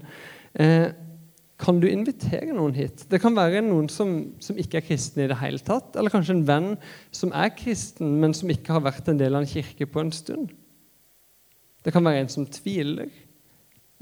Eh, 0.54 0.88
kan 1.58 1.80
du 1.82 1.88
invitere 1.90 2.54
noen 2.54 2.76
hit? 2.78 3.08
Det 3.10 3.18
kan 3.22 3.34
være 3.38 3.64
noen 3.66 3.90
som, 3.90 4.14
som, 4.44 4.60
ikke 4.62 4.78
er 4.78 4.86
kristen 4.86 5.24
i 5.24 5.30
det 5.30 5.40
hele 5.42 5.62
tatt. 5.66 5.98
Eller 5.98 6.14
kanskje 6.14 6.36
en 6.38 6.46
venn 6.46 6.70
som 7.10 7.34
er 7.34 7.50
kristen, 7.58 8.14
men 8.22 8.36
som 8.38 8.54
ikke 8.54 8.76
har 8.76 8.86
vært 8.86 9.10
en 9.10 9.18
del 9.18 9.34
av 9.34 9.42
en 9.42 9.50
kirke 9.50 9.90
på 9.90 10.04
en 10.04 10.14
stund. 10.14 10.54
Det 11.88 11.94
kan 11.96 12.04
være 12.04 12.20
en 12.20 12.28
som 12.28 12.44
tviler, 12.52 13.08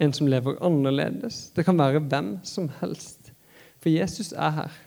en 0.02 0.14
som 0.14 0.26
lever 0.26 0.58
annerledes. 0.66 1.52
Det 1.54 1.68
kan 1.68 1.78
være 1.78 2.02
hvem 2.02 2.32
som 2.42 2.72
helst. 2.80 3.30
For 3.78 3.94
Jesus 3.94 4.32
er 4.34 4.56
her 4.56 4.80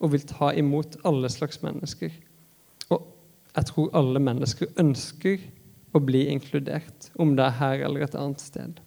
og 0.00 0.14
vil 0.14 0.24
ta 0.24 0.54
imot 0.56 0.96
alle 1.04 1.28
slags 1.28 1.60
mennesker. 1.60 2.14
Og 2.88 3.02
jeg 3.50 3.68
tror 3.68 3.92
alle 4.00 4.22
mennesker 4.24 4.72
ønsker 4.80 5.44
å 5.92 6.00
bli 6.00 6.22
inkludert, 6.32 7.10
om 7.20 7.34
det 7.36 7.44
er 7.44 7.58
her 7.58 7.84
eller 7.90 8.06
et 8.06 8.16
annet 8.16 8.40
sted. 8.40 8.80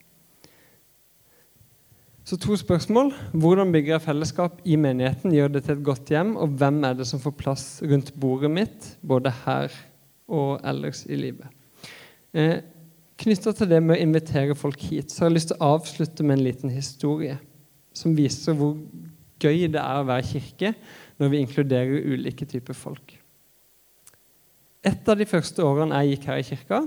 Så 2.26 2.42
to 2.42 2.58
spørsmål. 2.58 3.14
Hvordan 3.38 3.70
bygger 3.74 3.96
jeg 4.00 4.06
fellesskap 4.08 4.66
i 4.66 4.80
menigheten? 4.82 5.34
Gjør 5.38 5.54
det 5.54 5.64
til 5.68 5.78
et 5.78 5.86
godt 5.86 6.10
hjem? 6.10 6.36
Og 6.42 6.58
hvem 6.58 6.82
er 6.90 6.98
det 6.98 7.06
som 7.10 7.22
får 7.22 7.38
plass 7.38 7.70
rundt 7.86 8.12
bordet 8.18 8.50
mitt, 8.54 8.92
både 9.06 9.34
her 9.46 9.78
og 10.26 10.58
ellers 10.66 11.06
i 11.06 11.22
livet? 11.22 11.54
Eh, 12.34 12.58
Knytta 13.20 13.52
til 13.52 13.68
det 13.68 13.82
med 13.84 13.98
å 13.98 14.04
invitere 14.04 14.56
folk 14.56 14.80
hit, 14.88 15.12
så 15.12 15.26
har 15.26 15.32
jeg 15.32 15.36
lyst 15.36 15.50
til 15.52 15.60
å 15.60 15.72
avslutte 15.76 16.24
med 16.24 16.38
en 16.38 16.46
liten 16.46 16.72
historie 16.72 17.36
som 17.96 18.14
viser 18.16 18.56
hvor 18.56 18.78
gøy 19.40 19.66
det 19.72 19.82
er 19.82 20.00
å 20.00 20.08
være 20.08 20.28
kirke 20.30 20.72
når 21.20 21.34
vi 21.34 21.42
inkluderer 21.44 22.14
ulike 22.14 22.48
typer 22.48 22.78
folk. 22.78 23.18
Et 24.88 25.12
av 25.12 25.20
de 25.20 25.28
første 25.28 25.64
årene 25.66 26.00
jeg 26.00 26.16
gikk 26.16 26.30
her 26.30 26.40
i 26.40 26.48
kirka, 26.48 26.80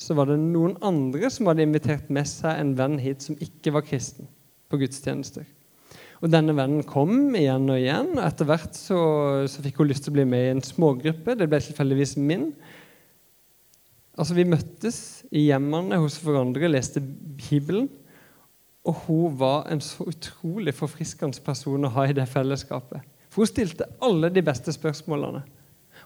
så 0.00 0.16
var 0.16 0.30
det 0.30 0.38
noen 0.40 0.78
andre 0.84 1.28
som 1.32 1.48
hadde 1.50 1.64
invitert 1.64 2.08
med 2.12 2.28
seg 2.28 2.56
en 2.56 2.72
venn 2.78 2.96
hit 3.00 3.24
som 3.24 3.36
ikke 3.40 3.74
var 3.76 3.84
kristen, 3.84 4.28
på 4.72 4.80
gudstjenester. 4.80 5.44
Og 6.24 6.32
Denne 6.32 6.54
vennen 6.56 6.84
kom 6.88 7.34
igjen 7.36 7.68
og 7.68 7.76
igjen, 7.76 8.14
og 8.16 8.24
etter 8.24 8.48
hvert 8.48 8.76
så, 8.76 8.98
så 9.52 9.64
fikk 9.64 9.82
hun 9.82 9.90
lyst 9.90 10.06
til 10.06 10.14
å 10.14 10.16
bli 10.16 10.24
med 10.28 10.46
i 10.46 10.52
en 10.54 10.64
smågruppe. 10.64 11.36
Det 11.36 11.48
ble 11.50 11.60
tilfeldigvis 11.60 12.16
min. 12.16 12.48
Altså, 14.16 14.34
Vi 14.34 14.48
møttes 14.48 14.98
i 15.30 15.46
hjemmene 15.50 16.00
hos 16.00 16.18
hverandre, 16.24 16.70
leste 16.72 17.00
Bibelen. 17.00 17.88
Og 18.86 18.94
hun 19.06 19.36
var 19.40 19.66
en 19.72 19.82
så 19.82 20.06
utrolig 20.06 20.74
forfriskende 20.74 21.42
person 21.44 21.84
å 21.84 21.92
ha 21.96 22.06
i 22.06 22.14
det 22.16 22.28
fellesskapet. 22.30 23.02
For 23.28 23.42
hun 23.42 23.50
stilte 23.50 23.88
alle 24.04 24.30
de 24.32 24.44
beste 24.46 24.72
spørsmålene. 24.72 25.42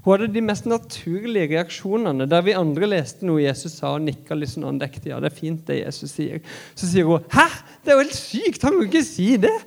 Hun 0.00 0.14
hadde 0.14 0.30
de 0.32 0.40
mest 0.40 0.64
naturlige 0.70 1.50
reaksjonene. 1.52 2.24
Der 2.30 2.44
vi 2.46 2.56
andre 2.56 2.88
leste 2.88 3.26
noe 3.28 3.42
Jesus 3.42 3.76
sa 3.82 3.92
og 3.98 4.06
nikka 4.06 4.38
litt 4.38 4.54
sånn 4.54 4.68
andektig. 4.70 5.12
Ja, 5.12 5.20
det 5.20 5.28
er 5.28 5.36
fint, 5.36 5.66
det 5.68 5.82
Jesus 5.82 6.14
sier. 6.16 6.40
Så 6.74 6.88
sier 6.88 7.04
hun 7.04 7.20
'Hæ? 7.28 7.48
Det 7.84 7.92
er 7.92 7.98
jo 7.98 8.04
helt 8.04 8.16
sykt! 8.16 8.62
Han 8.62 8.78
kan 8.78 8.88
ikke 8.88 9.04
si 9.04 9.36
det!' 9.36 9.60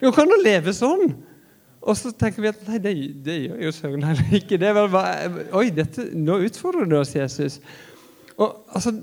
Jo, 0.00 0.10
kan 0.10 0.30
han 0.30 0.42
leve 0.42 0.72
sånn? 0.72 1.12
Og 1.80 1.96
så 1.96 2.12
tenker 2.12 2.44
vi 2.44 2.50
at 2.50 2.64
nei, 2.68 2.80
det, 2.82 2.94
det 3.24 3.36
gjør 3.46 3.62
jo 3.64 3.70
søren 3.72 4.04
heller 4.04 4.34
ikke. 4.36 4.58
Det 4.60 4.74
bare, 4.76 5.46
Oi, 5.56 5.70
dette, 5.74 6.10
nå 6.16 6.36
utfordrer 6.44 6.88
du 6.90 6.98
oss, 7.00 7.14
Jesus. 7.16 7.60
Og 8.36 8.60
altså 8.68 8.98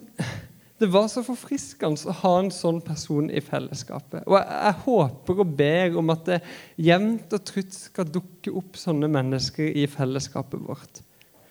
det 0.77 0.91
var 0.93 1.07
så 1.09 1.23
forfriskende 1.25 2.05
å 2.05 2.13
ha 2.19 2.31
en 2.37 2.51
sånn 2.53 2.77
person 2.85 3.31
i 3.33 3.41
fellesskapet. 3.41 4.27
Og 4.29 4.35
jeg, 4.37 4.45
jeg 4.45 4.77
håper 4.83 5.39
og 5.41 5.55
ber 5.57 5.95
om 5.97 6.13
at 6.13 6.27
det 6.27 6.37
jevnt 6.85 7.33
og 7.33 7.47
trutt 7.49 7.73
skal 7.73 8.11
dukke 8.13 8.53
opp 8.59 8.77
sånne 8.77 9.09
mennesker 9.09 9.71
i 9.73 9.87
fellesskapet 9.89 10.61
vårt. 10.67 11.01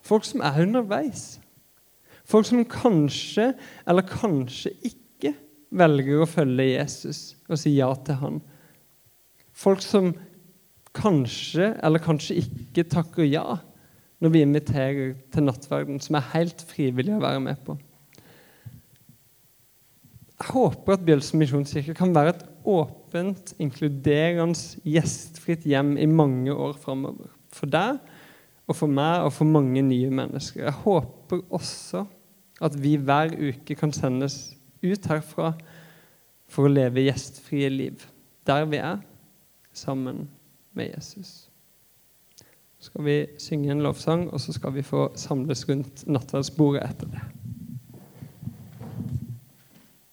Folk 0.07 0.29
som 0.29 0.45
er 0.47 0.61
underveis. 0.63 1.25
Folk 2.27 2.47
som 2.47 2.63
kanskje, 2.71 3.51
eller 3.87 4.07
kanskje 4.07 4.77
ikke, 4.87 5.35
velger 5.77 6.23
å 6.23 6.31
følge 6.31 6.69
Jesus 6.69 7.35
og 7.51 7.59
si 7.59 7.75
ja 7.75 7.91
til 8.07 8.21
han. 8.23 8.39
Folk 9.51 9.83
som 9.83 10.13
kanskje, 10.97 11.75
eller 11.85 12.03
kanskje 12.03 12.41
ikke, 12.43 12.87
takker 12.89 13.27
ja 13.29 13.59
når 14.23 14.33
vi 14.33 14.43
inviterer 14.47 15.17
til 15.33 15.45
nattverden, 15.45 16.01
som 16.01 16.17
er 16.17 16.31
helt 16.33 16.63
frivillig 16.71 17.15
å 17.19 17.23
være 17.23 17.43
med 17.45 17.61
på. 17.67 17.77
Jeg 20.37 20.53
håper 20.53 20.97
at 20.97 21.05
Bjølsen 21.05 21.41
misjonskirke 21.41 21.95
kan 21.97 22.13
være 22.17 22.35
et 22.35 22.45
åpent, 22.69 23.55
inkluderende, 23.63 24.59
gjestfritt 24.85 25.65
hjem 25.69 25.95
i 26.01 26.09
mange 26.09 26.53
år 26.53 26.77
framover. 26.81 27.31
For 27.53 27.69
deg 27.73 28.01
og 28.67 28.77
for 28.77 28.91
meg 28.91 29.25
og 29.25 29.33
for 29.37 29.49
mange 29.49 29.81
nye 29.85 30.11
mennesker. 30.13 30.67
Jeg 30.67 30.81
håper 30.83 31.45
også 31.55 32.05
at 32.67 32.77
vi 32.81 32.97
hver 32.97 33.33
uke 33.37 33.77
kan 33.79 33.93
sendes 33.97 34.57
ut 34.85 35.09
herfra 35.09 35.53
for 36.53 36.67
å 36.67 36.73
leve 36.73 37.05
gjestfrie 37.07 37.69
liv 37.73 38.05
der 38.47 38.69
vi 38.71 38.79
er, 38.79 39.01
sammen 39.75 40.29
med 40.77 40.93
Jesus. 40.95 41.49
Så 42.77 42.91
skal 42.91 43.05
vi 43.05 43.17
synge 43.41 43.73
en 43.73 43.83
lovsang, 43.83 44.29
og 44.31 44.41
så 44.41 44.53
skal 44.53 44.75
vi 44.75 44.85
få 44.85 45.09
samles 45.17 45.65
rundt 45.69 46.05
nattverdsbordet 46.07 46.85
etter 46.85 47.11
det. 47.15 47.25